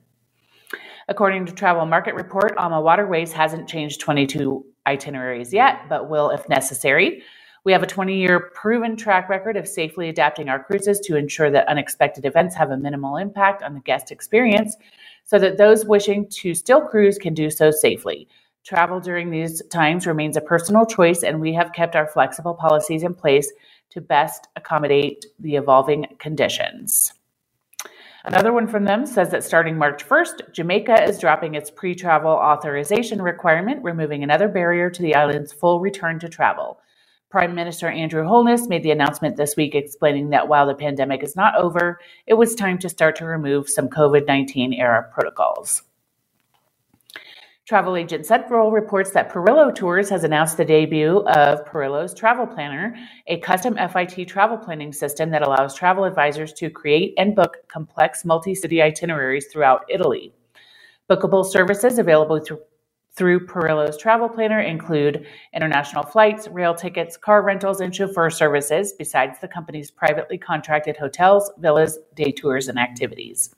According 1.07 1.45
to 1.45 1.53
Travel 1.53 1.85
Market 1.85 2.15
Report, 2.15 2.55
AmaWaterways 2.57 3.31
hasn't 3.31 3.69
changed 3.69 4.01
22 4.01 4.65
itineraries 4.87 5.53
yet, 5.53 5.87
but 5.89 6.09
will 6.09 6.29
if 6.29 6.47
necessary. 6.49 7.23
We 7.63 7.71
have 7.71 7.83
a 7.83 7.87
20 7.87 8.15
year 8.15 8.51
proven 8.53 8.95
track 8.95 9.27
record 9.27 9.57
of 9.57 9.67
safely 9.67 10.09
adapting 10.09 10.49
our 10.49 10.63
cruises 10.63 10.99
to 11.01 11.15
ensure 11.15 11.49
that 11.49 11.67
unexpected 11.67 12.25
events 12.25 12.55
have 12.55 12.69
a 12.69 12.77
minimal 12.77 13.17
impact 13.17 13.63
on 13.63 13.73
the 13.73 13.79
guest 13.79 14.11
experience 14.11 14.77
so 15.23 15.39
that 15.39 15.57
those 15.57 15.85
wishing 15.85 16.27
to 16.29 16.53
still 16.53 16.81
cruise 16.81 17.17
can 17.17 17.33
do 17.33 17.49
so 17.49 17.71
safely. 17.71 18.27
Travel 18.63 18.99
during 18.99 19.29
these 19.29 19.63
times 19.67 20.07
remains 20.07 20.37
a 20.37 20.41
personal 20.41 20.85
choice, 20.87 21.21
and 21.21 21.39
we 21.39 21.53
have 21.53 21.73
kept 21.73 21.95
our 21.95 22.07
flexible 22.07 22.55
policies 22.55 23.03
in 23.03 23.13
place 23.13 23.51
to 23.89 24.01
best 24.01 24.47
accommodate 24.55 25.25
the 25.39 25.55
evolving 25.55 26.05
conditions. 26.19 27.13
Another 28.25 28.51
one 28.51 28.67
from 28.67 28.85
them 28.85 29.05
says 29.05 29.29
that 29.29 29.43
starting 29.43 29.77
March 29.77 30.03
1st, 30.03 30.51
Jamaica 30.51 31.03
is 31.03 31.19
dropping 31.19 31.53
its 31.53 31.69
pre 31.69 31.93
travel 31.93 32.31
authorization 32.31 33.21
requirement, 33.21 33.83
removing 33.83 34.23
another 34.23 34.47
barrier 34.47 34.89
to 34.89 35.01
the 35.03 35.13
island's 35.13 35.53
full 35.53 35.79
return 35.79 36.17
to 36.19 36.27
travel. 36.27 36.79
Prime 37.29 37.53
Minister 37.53 37.87
Andrew 37.87 38.25
Holness 38.25 38.67
made 38.67 38.81
the 38.81 38.91
announcement 38.91 39.35
this 39.35 39.55
week 39.55 39.75
explaining 39.75 40.29
that 40.29 40.47
while 40.47 40.65
the 40.65 40.73
pandemic 40.73 41.21
is 41.21 41.35
not 41.35 41.55
over, 41.55 41.99
it 42.25 42.33
was 42.33 42.55
time 42.55 42.79
to 42.79 42.89
start 42.89 43.15
to 43.17 43.25
remove 43.25 43.69
some 43.69 43.89
COVID 43.89 44.25
19 44.25 44.73
era 44.73 45.07
protocols. 45.13 45.83
Travel 47.65 47.95
agent 47.95 48.27
Central 48.27 48.69
reports 48.69 49.09
that 49.09 49.31
Perillo 49.31 49.73
Tours 49.73 50.07
has 50.11 50.23
announced 50.23 50.55
the 50.55 50.63
debut 50.63 51.27
of 51.27 51.65
Perillo's 51.65 52.13
Travel 52.13 52.45
Planner, 52.45 52.95
a 53.25 53.39
custom 53.39 53.75
FIT 53.75 54.27
travel 54.27 54.55
planning 54.55 54.93
system 54.93 55.31
that 55.31 55.41
allows 55.41 55.73
travel 55.73 56.03
advisors 56.03 56.53
to 56.53 56.69
create 56.69 57.15
and 57.17 57.35
book 57.35 57.57
complex 57.67 58.23
multi 58.23 58.53
city 58.53 58.83
itineraries 58.83 59.47
throughout 59.47 59.83
Italy. 59.89 60.31
Bookable 61.09 61.43
services 61.43 61.97
available 61.97 62.39
through 62.39 62.59
through 63.15 63.47
Perillo's 63.47 63.97
travel 63.97 64.29
planner 64.29 64.59
include 64.59 65.25
international 65.53 66.03
flights, 66.03 66.49
rail 66.49 66.75
tickets, 66.75 67.17
car 67.17 67.41
rentals, 67.41 67.79
and 67.79 67.95
chauffeur 67.95 68.29
services, 68.29 68.93
besides 68.93 69.39
the 69.39 69.47
company's 69.47 69.89
privately 69.89 70.37
contracted 70.37 70.97
hotels, 70.97 71.49
villas, 71.57 71.97
day 72.13 72.31
tours, 72.31 72.67
and 72.67 72.77
activities. 72.77 73.55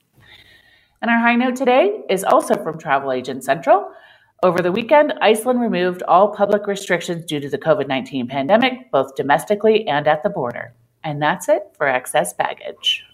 And 1.00 1.10
our 1.10 1.18
high 1.18 1.36
note 1.36 1.56
today 1.56 2.02
is 2.08 2.24
also 2.24 2.60
from 2.62 2.78
Travel 2.78 3.12
Agent 3.12 3.44
Central. 3.44 3.92
Over 4.42 4.60
the 4.60 4.72
weekend, 4.72 5.14
Iceland 5.20 5.60
removed 5.60 6.02
all 6.04 6.34
public 6.34 6.66
restrictions 6.66 7.24
due 7.24 7.40
to 7.40 7.48
the 7.48 7.58
COVID 7.58 7.86
19 7.86 8.26
pandemic, 8.26 8.90
both 8.90 9.14
domestically 9.14 9.86
and 9.86 10.06
at 10.08 10.22
the 10.22 10.30
border. 10.30 10.74
And 11.04 11.22
that's 11.22 11.48
it 11.48 11.62
for 11.76 11.86
excess 11.86 12.32
baggage. 12.32 13.04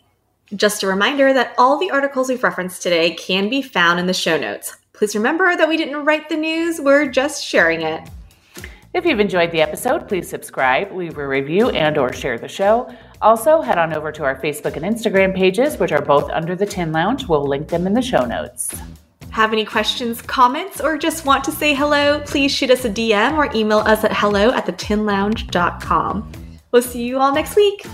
Just 0.55 0.83
a 0.83 0.87
reminder 0.87 1.33
that 1.33 1.55
all 1.59 1.79
the 1.79 1.91
articles 1.91 2.29
we've 2.29 2.43
referenced 2.43 2.83
today 2.83 3.15
can 3.15 3.49
be 3.49 3.63
found 3.63 3.99
in 3.99 4.07
the 4.07 4.15
show 4.15 4.39
notes. 4.39 4.77
Please 4.93 5.15
remember 5.15 5.57
that 5.57 5.69
we 5.69 5.77
didn't 5.77 6.05
write 6.05 6.29
the 6.29 6.37
news, 6.37 6.81
we're 6.81 7.11
just 7.11 7.45
sharing 7.45 7.83
it. 7.83 8.09
If 8.95 9.05
you've 9.05 9.21
enjoyed 9.21 9.51
the 9.51 9.61
episode, 9.61 10.07
please 10.07 10.29
subscribe, 10.29 10.93
leave 10.93 11.19
a 11.19 11.27
review, 11.27 11.71
and 11.71 11.99
or 11.99 12.13
share 12.13 12.39
the 12.39 12.49
show. 12.49 12.95
Also, 13.25 13.63
head 13.63 13.79
on 13.79 13.95
over 13.95 14.13
to 14.13 14.23
our 14.23 14.39
Facebook 14.39 14.77
and 14.77 14.85
Instagram 14.85 15.35
pages, 15.35 15.79
which 15.79 15.93
are 15.93 16.03
both 16.03 16.29
under 16.29 16.55
the 16.55 16.67
Tin 16.67 16.93
Lounge. 16.93 17.27
We'll 17.27 17.49
link 17.49 17.69
them 17.69 17.87
in 17.87 17.95
the 17.95 18.03
show 18.03 18.27
notes. 18.27 18.79
Have 19.31 19.55
any 19.55 19.65
questions, 19.65 20.21
comments, 20.21 20.79
or 20.79 20.99
just 20.99 21.25
want 21.25 21.43
to 21.45 21.51
say 21.51 21.73
hello? 21.73 22.21
Please 22.27 22.53
shoot 22.53 22.71
us 22.71 22.85
a 22.85 22.91
DM 22.91 23.33
or 23.39 23.51
email 23.57 23.79
us 23.79 24.05
at 24.05 24.13
hello 24.15 24.51
at 24.51 24.67
thetinlounge.com. 24.67 26.33
We'll 26.71 26.83
see 26.83 27.03
you 27.03 27.19
all 27.19 27.33
next 27.35 27.57
week. 27.57 27.87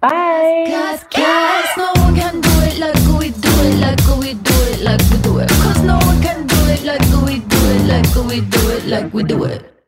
Bye. 0.00 0.64
Cause, 0.66 1.04
cause 1.10 1.76
no 1.76 1.92
one 2.02 2.16
can 2.16 2.40
do 2.40 2.50
it 2.62 2.78
like 2.78 3.20
we 3.20 3.28
do 3.32 3.50
it, 3.68 3.80
like 3.80 4.00
we 4.18 4.32
do 4.32 4.54
it, 4.72 4.80
like 4.80 5.00
we 5.10 5.18
do 5.18 5.38
it. 5.40 5.50
Cause 5.50 5.82
no 5.82 5.98
one 5.98 6.22
can 6.22 6.46
do 6.46 6.56
it 6.68 6.84
like 6.84 7.02
we 7.22 7.40
do 7.40 7.58
it, 7.68 7.86
like 7.86 8.14
we 8.26 8.40
do 8.40 8.70
it, 8.70 8.86
like 8.86 9.12
we 9.12 9.22
do 9.24 9.44
it. 9.44 9.79